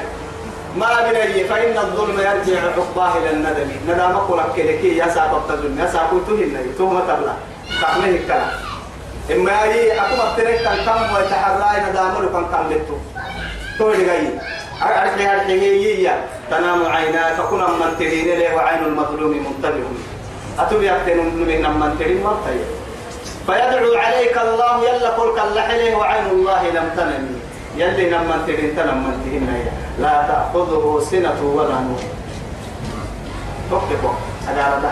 ما 0.77 1.11
بني 1.11 1.43
فإن 1.43 1.77
الظلم 1.77 2.19
يرجع 2.19 2.61
عقباه 2.61 3.17
إلى 3.17 3.29
الندم. 3.29 3.71
ندم 3.87 4.15
أقول 4.15 4.41
كي 4.55 4.97
يا 4.97 5.07
سابق 5.07 5.41
تظلم 5.49 5.79
يا 5.79 5.87
سابق 5.87 6.11
تهين 6.27 6.57
تهمة 6.77 6.99
تبلا 6.99 7.33
كامل 7.81 8.09
الكلام. 8.09 8.51
إما 9.31 9.63
هي 9.63 9.91
أكون 9.91 10.19
أتريك 10.19 10.61
كان 10.61 10.77
كم 10.85 11.15
ويتحرى. 11.15 11.89
ندم 11.89 12.23
لكم 12.23 12.45
كم 12.45 12.69
لتو. 12.69 12.97
تو 13.79 13.91
جاي 13.91 14.29
أرحي 14.81 15.27
هي 15.51 16.07
تنام 16.51 16.85
عيناك. 16.85 17.37
كنا 17.49 17.67
من 17.67 17.91
ترين 17.99 18.27
له 18.39 18.55
وعين 18.55 18.81
المظلوم 18.85 19.31
منتبه. 19.45 19.87
أتوب 20.59 20.81
يكتن 20.83 21.17
من 21.17 21.61
من 21.81 21.91
ترين 21.99 22.23
مرتين 22.23 22.63
فيدعو 23.47 23.91
عليك 23.95 24.35
الله. 24.37 24.73
يلا 24.87 25.09
قل 25.09 25.29
كاللحله 25.37 25.95
وعين 25.95 26.27
الله 26.35 26.61
لم 26.69 26.87
تنم. 26.97 27.25
يلي 27.77 28.05
نمن 28.09 28.39
ترين 28.47 28.75
تنم 28.75 29.03
ترين. 29.25 29.47
لا 29.99 30.15
تأخذه 30.29 30.85
سنة 31.11 31.39
ولا 31.43 31.77
نوم. 31.85 31.99
توقفوا 33.69 34.15
هذا 34.47 34.79
ده 34.83 34.91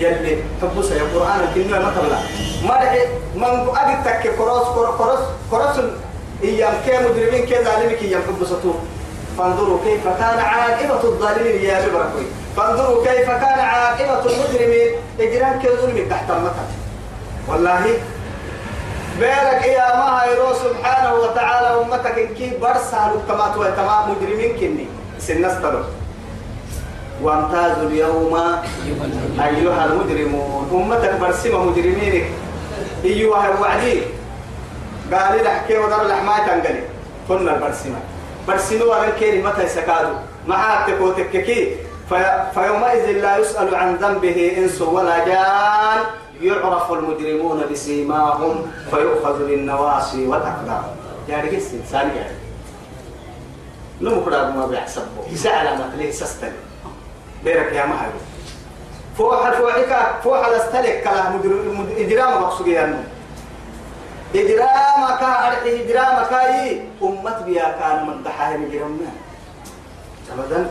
يلي 0.00 0.42
حبوس 0.62 0.90
يا 0.90 1.02
قرآن 1.14 1.40
الكلمة 1.48 1.78
ما 1.78 1.90
تبلا 1.96 2.18
ما 2.68 2.84
ده 2.84 3.06
من 3.34 3.68
أجد 3.76 4.04
تك 4.04 4.34
كروس 4.38 4.66
كروس 4.98 5.20
كروس 5.50 5.76
إيام 6.44 6.74
كي 6.84 6.98
مجرمين 6.98 7.46
كي 7.46 7.64
ظالمين 7.64 7.96
كي 7.96 8.16
حبوسته 8.16 8.74
فانظروا 9.38 9.78
كيف 9.84 10.04
كان 10.04 10.38
عاقبة 10.38 11.02
الظالمين 11.04 11.62
يا 11.62 11.86
ببركوي 11.86 12.26
فانظروا 12.56 13.04
كيف 13.04 13.26
كان 13.30 13.58
عاقبة 13.58 14.22
المجرمين. 14.32 14.88
إجرام 15.20 15.60
كي 15.62 15.68
ظلم 15.68 16.08
تحت 16.10 16.30
المطر. 16.30 16.68
والله 17.48 17.82
بيرك 19.20 19.62
يا 19.66 19.96
ما 19.96 20.22
هيرو 20.24 20.54
سبحانه 20.54 21.14
وتعالى 21.14 21.80
أمتك 21.82 22.18
إنكي 22.18 22.52
برسا 22.62 23.12
لكتمات 23.14 23.56
وتمام 23.56 24.10
مجرمين 24.10 24.56
كني. 24.56 24.86
سنستلو 25.18 25.80
وامتازوا 27.22 27.88
اليوم 27.88 28.34
أيها 29.40 29.84
المجرمون. 29.84 30.70
أمتك 30.72 31.14
برسمة 31.20 31.64
مجرمينك 31.64 32.26
أيها 33.04 33.54
الوعدي 33.54 34.02
قال 35.12 35.36
لي 35.36 35.42
نحكي 35.42 35.78
ودار 35.78 36.02
الأحماء 36.06 36.46
تنقلي. 36.46 36.82
كنا 37.28 37.54
البرسمة. 37.54 37.98
برسمة 38.48 38.84
ورن 38.84 39.12
كيري 39.18 39.42
متى 39.42 39.64
يسكادوا 39.64 40.18
معاك 40.46 40.90
تكوتككي 40.90 41.76
في 42.08 42.50
فيومئذ 42.54 43.20
لا 43.20 43.38
يسأل 43.38 43.74
عن 43.74 43.96
ذنبه 43.96 44.54
إنس 44.58 44.82
ولا 44.82 45.24
جان. 45.24 46.00
يعرف 46.40 46.92
المجرمون 46.92 47.62
بسيماهم 47.72 48.66
فيؤخذ 48.90 49.46
بالنواصي 49.46 50.26
والأقدام 50.26 50.82
يعني 51.28 51.56
قصة 51.56 51.72
إنسان 51.82 52.10
يعني؟ 52.16 52.38
كنا 54.24 54.50
ما 54.50 54.66
بيحسبه. 54.66 55.04
يسأل 55.32 55.66
عن 55.66 55.90
ليه 55.98 56.10
سستل 56.10 56.52
بيرك 57.44 57.72
يا 57.72 57.86
مهر. 57.86 58.12
فوح 59.18 59.50
فوحك 59.50 60.22
فوح 60.24 60.46
الاستلك 60.46 61.02
كلا 61.04 61.30
مجرم 61.30 61.88
إجرام 61.98 62.42
مقصود 62.42 62.66
يعني 62.66 62.96
إجرام 64.34 65.18
كا 65.20 65.48
أرحي 65.48 65.84
إجرام 65.84 66.26
كاي 66.30 66.82
أمت 67.02 67.42
بيا 67.46 67.76
كان 67.80 68.06
من 68.06 68.22
ضحايا 68.22 68.68
إجرامنا. 68.70 69.10
أبدا. 70.32 70.70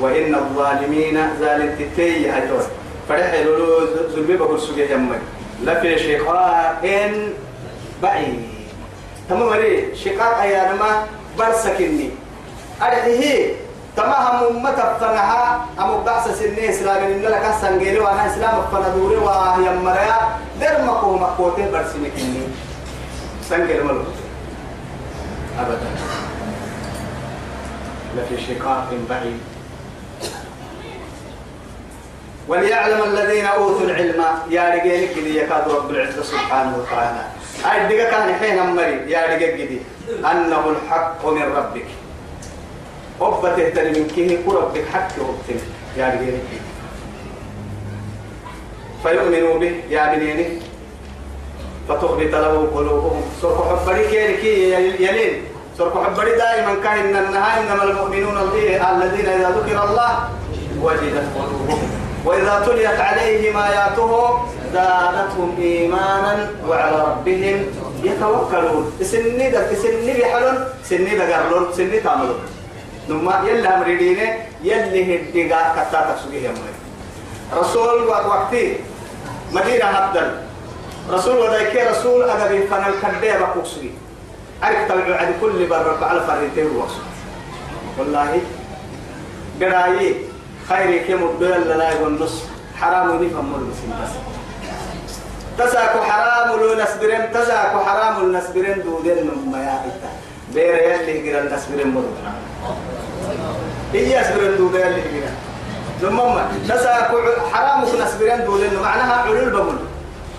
وإن 0.00 0.34
الظالمين 0.34 1.28
ظالم 1.40 1.76
تتي 1.78 2.30
هتوي 2.30 2.62
فرح 3.08 3.34
لولو 3.34 3.86
ظلمي 4.08 4.36
بقول 4.36 4.60
سوجي 4.60 4.86
جمعي 4.86 5.18
لا 5.62 5.80
في 5.80 5.98
شقاق 5.98 6.82
بعيد. 8.02 8.55
تمام 9.28 9.54
لي 9.54 9.96
شقاق 9.96 10.40
أيانما 10.42 11.06
برسكني 11.38 12.10
أرحيه 12.82 13.52
تمام 13.96 14.44
أمة 14.50 14.78
فنها 15.00 15.66
أم 15.80 16.04
بعث 16.04 16.38
سنة 16.38 16.70
إسلام 16.70 17.04
إن 17.04 17.22
لك 17.22 17.54
سنجيل 17.60 18.00
وأنا 18.00 18.26
إسلام 18.26 18.62
فندوري 18.72 19.16
وهي 19.16 19.76
مريا 19.76 20.18
در 20.60 20.82
مكو 20.84 21.16
مكوته 21.18 21.70
برسمكني 21.72 22.42
سنجيل 23.48 23.84
ملو 23.84 24.02
أبدا 25.58 25.90
لفي 28.16 28.36
شقاق 28.46 28.88
بعيد 29.10 29.40
وليعلم 32.48 33.02
الذين 33.04 33.46
اوتوا 33.46 33.80
العلم 33.86 34.24
يا 34.50 34.70
رجال 34.74 35.14
كذي 35.14 35.36
يكاد 35.36 35.68
رب 35.68 35.90
العزه 35.90 36.22
سبحانه 36.22 36.76
وتعالى 36.78 37.24
أي 37.64 37.88
دقه 37.88 38.10
كان 38.10 38.34
حين 38.34 38.58
أمري. 38.58 39.10
يا 39.10 39.26
رجال 39.26 39.52
كذي 39.58 39.80
أنه 40.30 40.62
الحق 40.70 41.26
من 41.26 41.42
ربك. 41.56 41.88
أبته 43.20 43.68
تري 43.68 43.90
من 43.96 44.06
كيه 44.14 44.38
ربك 44.46 44.84
حق 44.94 45.08
وقتين 45.18 45.60
يا 45.96 46.06
رجال 46.06 46.38
كذي 46.48 46.60
فيؤمنوا 49.02 49.58
به 49.58 49.74
يا 49.90 50.14
بنيني 50.14 50.46
فتخبت 51.88 52.32
له 52.34 52.68
قلوبهم. 52.74 53.22
سرق 53.42 53.58
حبري 53.80 54.06
كي 54.06 54.72
يلين. 55.04 55.42
سرق 55.78 56.04
حبري 56.04 56.30
دائما 56.30 56.74
كان 56.84 57.16
النهاية 57.16 57.60
إنما 57.62 57.84
المؤمنون 57.84 58.36
الذين 58.36 59.28
إذا 59.28 59.50
ذكر 59.50 59.84
الله 59.84 60.28
وجدت 60.82 61.26
قلوبهم. 61.36 61.90
وإذا 62.24 62.64
تليت 62.66 63.00
عليهم 63.00 63.56
آياته 63.56 64.10
زادتهم 64.72 65.56
إيمانا 65.58 66.50
وعلى 66.68 66.96
ربهم 67.04 67.58
يتوكلون. 68.02 68.92
سني 69.02 69.50
ده 69.50 69.74
سني 69.74 70.12
بحلون 70.20 70.58
سني 70.84 71.16
ده 71.18 71.36
قرلون 71.36 71.72
سني 71.72 72.00
تعملون 72.00 72.38
نما 73.08 73.42
يلا 73.48 73.78
مريدين 73.78 74.18
يلي 74.62 75.02
هديغا 75.16 75.60
كتا 75.76 76.00
تسويه 76.16 76.42
يا 76.42 76.54
رسول 77.54 78.02
وقتي 78.08 78.76
مدينة 79.52 79.84
هبدل 79.84 80.30
رسول 81.10 81.36
ودايك 81.38 81.76
رسول 81.90 82.22
أدبي 82.30 82.66
فنال 82.66 82.94
كدير 83.02 83.38
بقوسي 83.40 83.90
أرك 84.64 84.86
تبع 84.88 85.16
عن 85.16 85.32
كل 85.40 85.66
بر 85.66 86.04
على 86.04 86.20
فريتين 86.20 86.76
وصل 86.76 87.02
والله 87.98 88.40
قرايه 89.60 90.14
خير 90.68 91.02
كم 91.08 91.24
الدول 91.24 91.78
لا 91.78 91.90
يقول 91.90 92.12
نص 92.22 92.42
حرام 92.80 93.06
نفهم 93.24 93.54
المسلم 93.54 93.94
بس 94.02 94.35
تساكو 95.58 95.98
حرام 95.98 96.60
لو 96.60 96.74
نسبرين 96.82 97.32
تساكو 97.32 97.78
حرام 97.78 98.24
النسبرين 98.24 98.82
دودين 98.82 99.30
ما 99.52 99.58
يا 99.58 99.74
إتا 99.86 100.10
بير 100.54 100.74
يلي 100.74 101.22
غير 101.22 101.46
النسبرين 101.46 101.88
مرو 101.94 102.08
هي 103.92 104.20
يسبرين 104.20 104.56
دودين 104.56 104.80
يلي 104.80 105.00
غير 105.00 105.28
ثم 106.00 106.16
ما 106.16 106.48
تساكو 106.68 107.16
حرام 107.52 107.84
نسبرين 108.02 108.44
دودين 108.44 108.74
معناها 108.82 109.14
علول 109.22 109.50
بقول. 109.50 109.78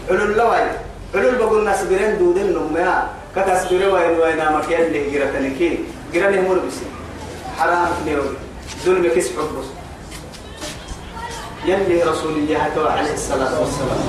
علول 0.10 0.38
لواي. 0.38 0.68
علول 1.16 1.36
بقول 1.36 1.70
نسبرين 1.70 2.18
دودين 2.18 2.54
ما 2.74 3.08
كتسبرين 3.36 3.90
وين 3.90 4.20
وين 4.20 4.38
ما 4.38 4.62
اللي 4.70 5.02
غير 5.12 5.34
تنكين 5.34 5.86
غير 6.14 6.30
نمر 6.42 6.56
بس 6.56 6.78
حرام 7.60 7.88
نيوي. 8.06 8.30
ظلم 8.86 9.08
كيس 9.14 9.30
حبس 9.32 9.68
يلي 11.68 12.04
رسول 12.04 12.34
الله 12.34 12.92
عليه 12.92 13.14
الصلاة 13.14 13.60
والسلام. 13.60 14.00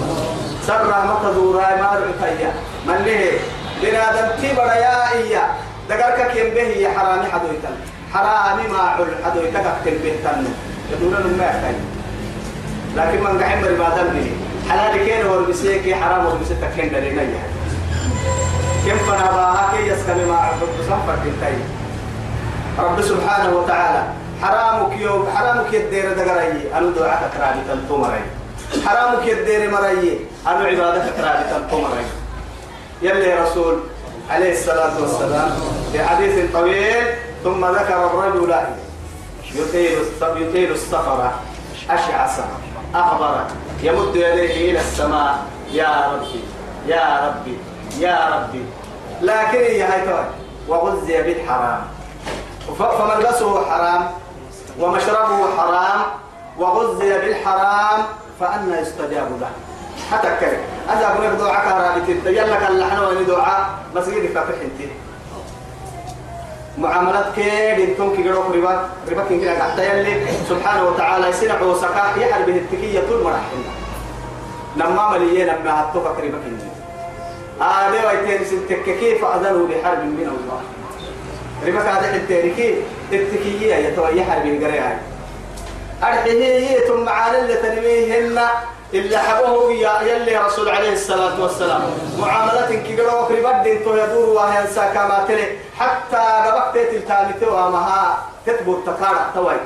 سر 0.67 0.85
مكة 0.87 1.33
دورا 1.35 1.77
ما 1.83 1.89
رأيتها 1.99 2.53
من 2.87 2.99
له 3.07 3.23
بنادم 3.83 4.29
تبرا 4.43 4.75
يا 4.75 5.13
إيا؟ 5.13 5.45
دقرك 5.89 6.19
كم 6.35 6.49
به 6.55 6.71
يا 6.85 6.91
حرامي 6.99 7.27
حدويتن. 7.33 7.77
حرامي 8.15 8.69
ما 8.73 8.79
عل 8.79 9.07
حدويتك 9.25 9.67
كم 9.85 9.97
به 10.03 10.15
تن 10.25 10.45
يدورن 10.93 11.37
ما 11.39 11.45
يحتاج 11.45 11.75
لكن 12.97 13.19
من 13.25 13.43
قاعد 13.43 13.59
مري 13.63 13.77
ما 13.77 13.89
دم 13.97 14.09
به 14.15 14.31
حلال 14.71 15.05
كين 15.05 15.27
هو 15.27 15.45
بسيك 15.45 15.95
حرام 15.95 16.27
هو 16.27 16.39
بسيك 16.39 16.59
كين 16.77 16.89
دلنا 16.93 17.23
يا 17.23 17.43
كم 18.87 18.99
فنا 18.99 19.31
باها 19.31 19.79
يسكن 19.79 20.29
ما 20.29 20.51
صفر 20.89 21.17
كنتي 21.25 21.57
رب 22.79 23.03
سبحانه 23.03 23.51
وتعالى 23.57 24.03
حرامك 24.43 25.01
يوم 25.01 25.29
حرامك 25.35 25.73
يدير 25.73 26.13
دقري 26.13 26.73
أنا 26.75 26.91
دعاء 26.91 27.31
كرامي 27.37 27.63
تنتمري 27.69 28.23
حرامك 28.87 29.27
يدير 29.27 29.71
مري 29.71 30.27
أنا 30.47 30.65
عبادك 30.65 31.13
كرامي 31.17 31.45
تنتمري 31.51 32.05
يلي 33.03 33.35
رسول 33.35 33.81
عليه 34.31 34.53
الصلاة 34.53 35.01
والسلام 35.01 35.51
في 35.93 36.05
حديث 36.05 36.53
طويل 36.53 37.05
ثم 37.45 37.67
ذكر 37.67 38.07
الرجل 38.07 38.55
يطيل 39.55 39.99
يطيل 40.23 40.73
السفر 40.73 41.31
أشعث. 41.91 42.41
أخضر 42.95 43.45
يمد 43.83 44.17
يديه 44.17 44.71
إلى 44.71 44.79
السماء. 44.79 45.39
يا 45.73 46.13
ربي 46.13 46.41
يا 46.87 47.27
ربي 47.27 47.57
يا 47.99 48.19
ربي. 48.35 48.65
لكن 49.23 49.59
يا 49.59 49.95
هاي 49.95 50.25
وغزي 50.69 51.23
بالحرام. 51.23 51.81
فملبسه 52.79 53.65
حرام. 53.71 54.11
ومشربه 54.81 55.57
حرام 55.57 56.01
وغذي 56.59 57.11
بالحرام 57.11 58.01
فأنا 58.41 58.81
يستجاب 58.81 59.29
له. 59.41 59.51
حتى 60.11 60.29
كريم 60.41 60.61
هذا 60.89 61.07
أقول 61.07 61.27
لك 61.27 61.31
دعاء 61.31 61.65
كهرباء. 61.65 62.33
يلا 62.33 62.57
كان 62.61 62.79
لحنا 62.79 63.09
وين 63.09 63.27
دعاء. 63.27 63.69
مسجد 63.95 64.33
فاتح 64.35 64.59
أنت؟ 64.63 64.91
معاملات 66.79 67.35
كيد 67.35 67.89
أنتم 67.89 68.17
كي 68.17 68.23
جرو 68.23 68.43
ربا 68.55 68.89
ربا 69.11 69.25
كين 69.29 69.41
كده 69.41 69.65
حتى 69.65 69.83
يلي 69.89 70.27
سبحانه 70.49 70.85
وتعالى 70.89 71.29
يسنع 71.29 71.61
وسكا 71.61 72.05
يحرب 72.17 72.49
التكية 72.49 73.01
طول 73.09 73.23
مراحل 73.25 73.63
لما 74.77 75.11
مليين 75.11 75.47
لما 75.47 75.83
هتوقع 75.83 76.11
ربا 76.11 76.39
كين 76.45 76.59
هذا 77.61 78.09
ويتين 78.09 78.45
سنتك؟ 78.47 78.85
كيف 78.85 79.25
أذنوا 79.25 79.69
بحرب 79.69 79.99
من 79.99 80.29
الله؟ 80.39 80.61
ربك 81.67 81.87
هذا 81.87 82.17
التاريخي 82.17 82.75
التكية 83.13 83.75
يتوي 83.75 84.25
حرب 84.25 84.47
القرية 84.47 85.01
أرحيه 86.03 86.79
ثم 86.89 87.09
على 87.09 87.41
اللي 87.41 87.55
تنميهن 87.55 88.39
إلا 88.95 89.19
حبوه 89.19 89.73
يا 89.73 90.03
يلي 90.03 90.37
رسول 90.37 90.69
عليه 90.69 90.93
الصلاة 90.93 91.43
والسلام. 91.43 91.83
معاملة 92.21 92.83
كبيرة 92.89 93.23
وكريبات 93.23 93.57
دين 93.63 93.85
تو 93.85 93.95
يدور 93.97 94.29
وهي 94.29 94.65
كما 94.95 95.25
تلي. 95.29 95.47
حتى 95.79 96.25
ربك 96.47 96.89
تلتامته 96.91 97.49
ومها 97.55 98.19
تثبت 98.47 98.79
تكارع 98.87 99.31
توي. 99.35 99.57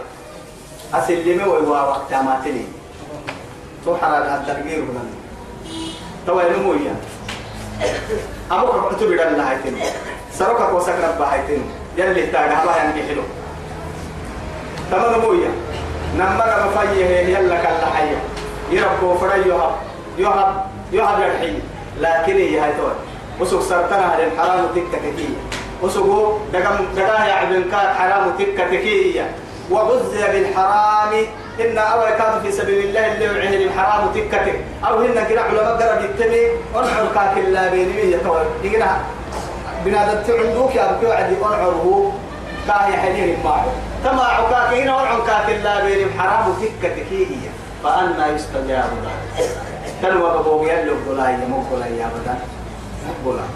أسلمي 0.94 1.44
ويوا 1.44 1.80
وقت 1.80 2.12
ما 2.12 2.40
تلي. 2.44 2.64
تو 3.84 3.96
حرام 3.96 4.22
التغيير 4.22 4.82
هنا 4.82 5.04
توي 6.26 6.42
نمويا 6.50 6.96
أبوك 8.50 8.94
كتب 8.94 9.12
الله 9.12 9.50
هايتين 9.50 9.76
سرقك 10.32 10.74
وسكرت 10.74 11.18
بهايتين 11.18 11.70
يلي 11.96 12.26
تاجا 12.26 12.56
الله 12.62 12.76
ينجحله 12.84 13.22
تمام 14.90 15.20
نمويا 15.20 15.50
نمبر 16.18 16.46
مفيه 16.66 17.06
يلا 17.06 17.56
كلا 17.56 17.86
حيه 17.96 18.16
يربو 18.70 19.14
فري 19.14 19.40
يهب 19.48 19.72
يهب 20.18 20.64
يهب 20.92 21.20
يرحي 21.20 21.52
لكن 22.00 22.36
هي 22.36 22.60
هاي 22.60 22.72
توي 22.72 22.92
وسوق 23.40 23.60
سرطنا 23.62 24.18
الحرام 24.26 24.66
تكة 24.74 24.98
تكية 24.98 25.36
وسوق 25.82 26.40
دقم 26.52 26.76
دقاه 26.96 27.24
يعبن 27.24 27.64
كان 27.70 27.94
حرام 27.98 28.32
تكة 28.38 28.64
تكية 28.66 29.30
وغذي 29.70 30.22
بالحرام 30.32 31.12
إن 31.60 31.78
أول 31.78 32.10
كانوا 32.10 32.40
في 32.42 32.52
سبيل 32.52 32.78
الله 32.84 33.12
اللي 33.12 33.24
يعين 33.24 33.68
الحرام 33.68 34.08
تكة 34.14 34.52
أو 34.88 34.98
هن 35.00 35.24
كنا 35.28 35.40
علماء 35.40 35.76
قرب 35.76 36.04
يتمي 36.04 36.46
ونحر 36.74 37.06
كاك 37.14 37.38
الله 37.38 37.68
بيني 37.70 37.92
بيه 37.92 38.16
توي 38.16 38.42
يقنا 38.64 38.96
بنادم 39.84 40.22
تعندوك 40.22 40.74
يا 40.74 40.92
بكي 40.92 41.06
وعدي 41.06 41.34
ونحره 41.34 42.12
كاه 42.66 42.88
يحليه 42.88 43.36
معه 43.44 43.66
تما 44.04 44.22
عكاك 44.22 44.78
هنا 44.78 44.96
ونحر 44.96 45.20
كاك 45.26 45.48
الله 45.48 45.84
بيني. 45.84 46.04
حرام 46.18 46.52
تكة 46.52 46.88
تكية 46.88 47.50
فأنا 47.84 48.26
يستجاب 48.26 48.90
له 49.02 49.46
كانوا 50.02 50.40
أبوه 50.40 50.72
يلو 50.72 50.94
بلاي 51.08 51.36
مو 51.36 51.62
بلاي 51.72 52.04
أبدا 52.04 52.34
مو 53.06 53.30
بلاي. 53.32 53.48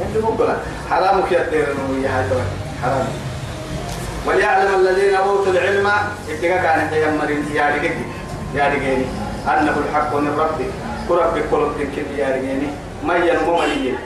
اللي 0.00 0.20
مو 0.22 0.30
بلاي. 0.30 0.56
حرامك 0.90 1.32
يدير 1.32 1.66
إنه 1.72 2.08
هذا 2.08 2.44
حرام. 2.82 3.08
وليعلم 4.26 4.74
الذين 4.74 5.14
أوتوا 5.14 5.52
العلم. 5.52 5.86
اتقى 6.30 6.58
كان 6.58 6.90
يمر 6.92 7.30
يا 7.54 7.68
رجل. 7.74 7.94
يا 8.54 8.68
رجل. 8.68 9.04
أنه 9.48 9.76
الحق 9.88 10.14
من 10.14 10.38
ربك. 10.38 10.70
وربك 11.08 11.44
قلوب 11.52 11.72
تنكد 11.78 12.18
يا 12.18 12.28
رجل. 12.28 12.62
ما 13.04 13.16
ينمو 13.16 13.58
مليين 13.58 13.98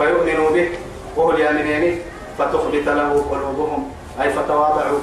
فيؤمنوا 0.00 0.50
به 0.50 0.68
وهو 1.16 1.30
اليامنين 1.30 2.00
فتخبت 2.38 2.88
له 2.88 3.10
قلوبهم. 3.30 3.92
أي 4.20 4.32
فتواضعوا. 4.32 4.98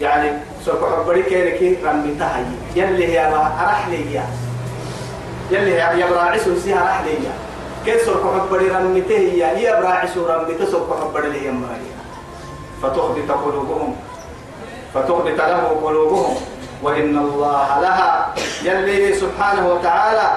يعني 0.00 0.32
سوف 0.64 0.84
حبري 0.84 1.22
كيرك 1.22 1.80
رميتها 1.84 2.44
يلي 2.76 3.06
هي 3.06 3.32
أرح 3.32 3.88
لي 3.88 4.20
يلي 5.50 5.72
هي 5.82 6.00
يبراعس 6.00 6.48
سيها 6.64 6.82
أرح 6.82 7.00
لي 7.08 7.16
كيف 7.84 8.02
سوف 8.02 8.20
حبري 8.20 8.68
رميته 8.68 9.16
هي 9.16 9.64
يبراعس 9.64 10.16
رميته 10.16 10.64
سوف 10.68 10.88
حبري 11.00 11.28
لي 11.28 11.46
يمري 11.46 11.88
فتخبت 12.82 13.30
قلوبهم. 13.30 13.96
فتخبت 14.94 15.38
له 15.38 15.80
قلوبهم. 15.84 16.36
وإن 16.82 17.18
الله 17.18 17.80
لها. 17.80 18.34
يلي 18.62 19.14
سبحانه 19.14 19.68
وتعالى 19.68 20.28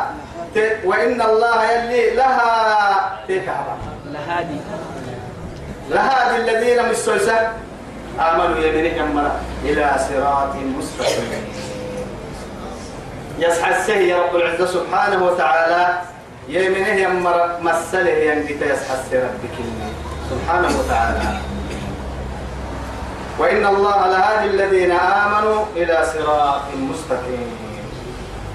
وإن 0.85 1.21
الله 1.21 1.71
يلي 1.71 2.15
لها 2.15 3.19
تكعبا 3.27 3.75
لهادي. 4.05 4.59
لهادي 5.89 6.35
الذين 6.35 6.89
مسوسة. 6.89 7.51
آمنوا 8.19 8.57
يمنهم 8.57 9.31
إلى 9.63 9.95
صراط 10.09 10.55
مستقيم. 10.55 11.43
يسحى 13.39 13.71
السهي 13.75 14.13
رب 14.13 14.35
العزة 14.35 14.65
سبحانه 14.65 15.23
وتعالى. 15.25 16.01
يمنه 16.47 16.87
يمر 16.87 17.59
مسله 17.61 18.09
ينقت 18.09 18.61
يسحى 18.61 19.17
ربك 19.17 19.55
سبحانه 20.29 20.79
وتعالى. 20.79 21.21
وإن 23.39 23.65
الله 23.65 24.07
لهادي 24.07 24.47
الذين 24.47 24.91
آمنوا 24.91 25.65
إلى 25.75 26.05
صراط 26.13 26.61
مستقيم. 26.77 27.49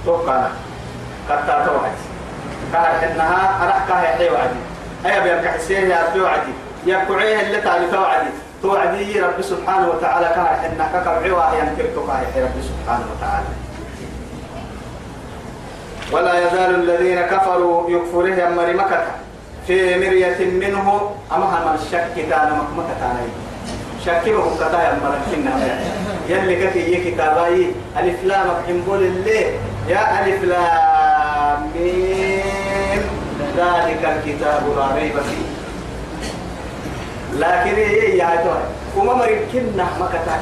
توقعنا 0.07 0.51
قد 1.31 1.67
توعد 1.67 1.93
قال 2.75 3.05
إنها 3.05 3.67
أرحكها 3.67 4.03
يحيي 4.03 4.31
وعدي 4.31 4.61
أي 5.07 5.21
بيرك 5.21 5.47
حسين 5.47 5.91
يا 5.91 6.09
أبي 6.09 6.21
وعدي 6.21 6.53
يا 6.87 7.05
كعيه 7.09 7.41
اللي 7.41 7.61
تعالي 7.61 7.91
توعدي 7.91 8.31
توعدي 8.63 9.21
رب 9.21 9.43
سبحانه 9.43 9.89
وتعالى 9.89 10.27
كها 10.27 10.67
إنك 10.67 11.03
كبعوا 11.05 11.55
ينكرتك 11.55 12.09
يا 12.37 12.45
رب 12.45 12.63
سبحانه 12.63 13.05
وتعالى. 13.17 13.47
ولا 16.13 16.47
يزال 16.47 16.75
الذين 16.75 17.21
كفروا 17.21 17.91
يكفرهم 17.91 18.57
مرمكة 18.57 19.03
في 19.67 19.99
مرية 19.99 20.47
منه 20.47 21.11
أما 21.33 21.47
من 21.47 21.79
الشك 21.83 22.15
كان 22.31 22.59
مكمكة 22.59 23.01
عليه 23.09 23.33
شكله 24.07 24.55
كتايا 24.57 24.99
مركنا 25.05 25.81
يلي 26.29 26.67
كتي 26.67 27.11
كتاباي. 27.11 27.73
ألف 27.99 28.25
لام 28.25 28.47
حنبول 28.69 28.99
اللي 28.99 29.47
يا 29.89 30.25
ألف 30.25 30.45
لام. 30.45 30.90
ميم 31.81 33.03
ذلك 33.57 34.03
الكتاب 34.05 34.63
لا 34.77 34.95
ريب 34.95 35.13
فيه. 35.13 35.47
لكن 37.39 37.75
إيه 37.75 38.19
يا 38.19 38.31
توي 38.45 38.63
وما 38.97 39.15
مركنا 39.15 39.87
مكتا 40.01 40.37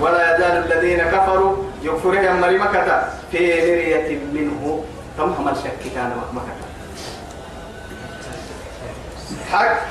ولا 0.00 0.36
يزال 0.36 0.72
الذين 0.72 0.98
كفروا 0.98 1.56
يكفرون 1.82 2.40
مريمكة 2.40 3.04
في 3.32 3.38
مرية 3.38 4.18
منه. 4.32 4.84
تمهم 5.18 5.48
الشك 5.48 5.82
كان 5.94 6.10
مكتا 6.32 6.66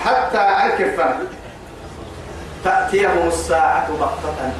حتى 0.05 0.37
أنكفا 0.37 1.17
تأتيهم 2.63 3.27
الساعة 3.27 3.87
بغتة. 3.99 4.51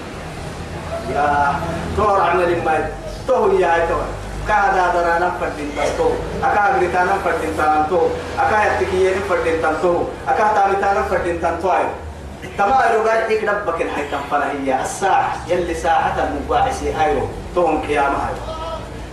يا 1.14 1.56
تور 1.97 2.22
عمل 2.22 2.64
ما 2.66 2.89
تو 3.28 3.51
يا 3.60 3.86
تو 3.89 3.99
كادا 4.47 4.85
درا 4.93 5.19
نفر 5.19 5.49
دين 5.57 5.71
تو 5.97 6.09
أكا 6.43 6.75
غريتا 6.75 7.03
نفر 7.03 7.33
دين 7.41 7.57
تو 7.89 8.07
أكا 8.39 8.57
يتكيه 8.65 9.15
نفر 9.17 9.37
دين 9.43 9.61
تو 9.81 10.03
أكا 10.27 10.47
تامتا 10.55 10.93
نفر 10.99 11.17
دين 11.17 11.41
تو 11.61 11.71
أي 11.71 11.85
تما 12.57 12.85
يرجع 12.93 13.27
إيك 13.27 13.43
ربك 13.43 13.81
الحي 13.81 14.03
تنفنا 14.11 14.51
هي 14.51 14.81
الساعة 14.81 15.33
يلي 15.47 15.73
ساعة 15.73 16.15
المباعثة 16.27 17.03
أيوه 17.05 17.29
توم 17.55 17.81
قيامة 17.87 18.17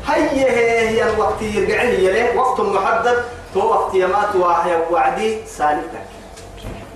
هي 0.06 0.40
هي 0.40 0.88
هي 0.88 1.10
الوقت 1.10 1.42
يرجع 1.42 1.82
لي 1.82 2.38
وقت 2.38 2.60
محدد 2.60 3.24
تو 3.54 3.60
وقت 3.60 3.94
يمات 3.94 4.36
وحي 4.36 4.70
وعدي 4.90 5.46
سالفتك 5.46 6.08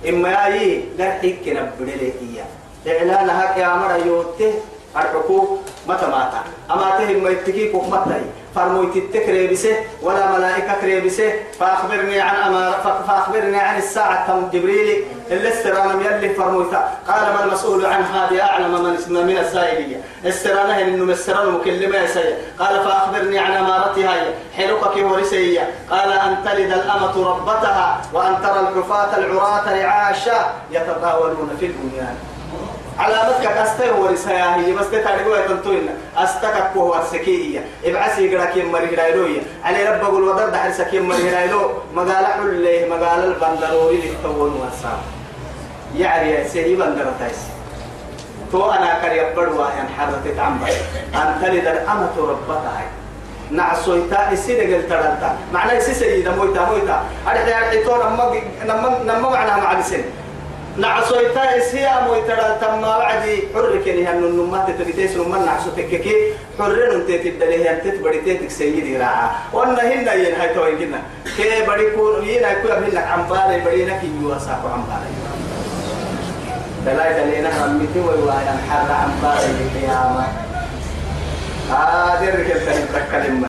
إما 0.09 0.29
ياي 0.29 0.83
لا 0.97 1.17
نبدل 1.23 1.85
لي 1.85 2.13
إياه 2.21 2.45
إعلانها 2.87 3.57
يا 3.57 3.75
مرة 3.75 3.97
يوته 4.05 4.53
الحقوق 4.97 5.61
متى 5.87 6.05
ماتا 6.05 6.43
أما 6.71 6.97
تهم 6.97 7.23
ما 7.23 7.29
يتكيك 7.29 7.75
ومتى 7.75 8.21
فرمويت 8.55 8.95
التكري 8.95 9.47
بسه 9.47 9.75
ولا 10.01 10.37
ملائكة 10.37 10.73
كري 10.81 11.01
بسه 11.01 11.33
فأخبرني 11.59 12.19
عن 12.21 12.35
أما 12.35 12.71
فأخبرني 13.07 13.57
عن 13.57 13.77
الساعة 13.77 14.27
تم 14.27 14.49
جبريل 14.53 15.03
اللي 15.31 15.49
استرانا 15.49 16.15
يلي 16.15 16.29
فرمويتا 16.29 16.97
قال 17.07 17.33
ما 17.33 17.43
المسؤول 17.43 17.85
عن 17.85 18.03
هذه 18.03 18.41
أعلم 18.41 18.83
من 18.83 18.93
اسمه 18.95 19.21
من 19.23 19.37
السائلية 19.37 20.01
استرانا 20.25 20.81
إنه 20.81 21.05
مستران 21.05 21.51
مكلمة 21.51 21.97
يسيا 21.97 22.37
قال 22.59 22.83
فأخبرني 22.83 23.39
عن 23.39 23.51
أمارتها 23.51 24.13
حلقك 24.57 25.11
ورسية 25.11 25.69
قال 25.89 26.11
أن 26.11 26.37
تلد 26.45 26.71
الأمة 26.71 27.29
ربتها 27.29 28.01
وأن 28.13 28.35
ترى 28.43 28.59
الحفاة 28.59 29.17
العراة 29.17 29.81
رعاشا 29.81 30.53
يتطاولون 30.71 31.57
في 31.59 31.65
البنيان 31.65 32.15
على 32.98 33.14
متك 33.14 33.46
أستي 33.46 33.90
ورسايا 33.90 34.56
هي 34.56 34.72
بس 34.72 34.90
تتعرفوا 34.90 35.36
يتنطوين 35.36 35.88
أستك 36.16 36.70
هو 36.76 36.98
السكية 37.02 37.64
ابعسي 37.84 38.36
قراك 38.36 38.56
يمري 38.56 38.96
هرايلوية 38.96 39.40
علي 39.64 39.84
رب 39.84 40.02
أقول 40.04 40.22
ودر 40.22 40.48
دحر 40.48 40.70
سكي 40.72 40.96
يمري 40.96 41.30
هرايلو 41.30 41.70
مقال 41.94 42.26
حليه 42.26 42.88
مقال 42.88 43.24
البندروري 43.24 43.96
للتون 43.96 44.60
والسام 44.60 44.98
يعني 45.96 46.48
سيدي 46.48 46.76
بندر 46.76 47.12
تايس 47.18 47.38
تو 48.52 48.70
أنا 48.70 48.98
كريم 49.02 49.28
بدوا 49.36 49.66
يعني 49.68 49.88
حرتت 49.98 50.38
عمبا 50.38 50.66
أن 51.14 51.38
تلد 51.42 51.66
الأمة 51.66 52.10
ربتها 52.18 52.82
نعسويتا 53.50 54.32
السيدة 54.32 54.76
قلت 54.76 54.88
ترنتا 54.90 55.36
معنى 55.52 55.76
السي 55.78 55.94
سيدة 55.94 56.34
مويتا 56.36 56.64
مويتا 56.64 57.02
أرحي 57.26 57.54
أرحي 57.54 57.84
تو 57.84 57.96
نما 57.96 58.32
نما 58.66 58.98
نما 59.04 59.30
معناها 59.30 59.56
مع 59.60 59.78
السن 59.78 60.02
نعسويتا 60.77 61.57
إسيا 61.57 62.01
مويتا 62.07 62.57
تما 62.61 62.97
وعدي 62.97 63.43
حرك 63.55 63.87
يعني 63.87 64.09
أن 64.09 64.23
النمات 64.23 64.67
تبتيس 64.79 65.17
نما 65.17 65.39
نعسو 65.45 65.69
تككي. 65.77 66.33
حرين 66.59 66.91
انت 66.91 67.07
تدليه 67.07 67.71
انت 67.71 67.87
تبريتك 67.87 68.49
سيدي 68.49 68.97
راعا. 68.97 69.31
وأنا 69.53 69.81
هنا 69.81 70.13
ين 70.13 70.35
هاي 70.35 70.53
توين 70.53 70.77
كنا. 70.77 71.01
كي 71.37 71.63
بدي 71.67 71.91
كون 71.95 72.27
ينا 72.27 72.53
كوي 72.53 72.71
هنا 72.71 72.99
عمبالي 72.99 73.59
بدي 73.65 73.85
نكي 73.85 74.07
يواساكو 74.21 74.67
عمبالي 74.67 75.11
دلاي 76.85 77.13
دلينا 77.13 77.49
رميتي 77.65 77.99
ويوانا 77.99 78.57
حر 78.69 78.91
عمبالي 78.91 79.47
القيامة 79.63 80.27
هذه 81.69 82.29
الركب 82.29 82.59
تكلم 82.93 83.45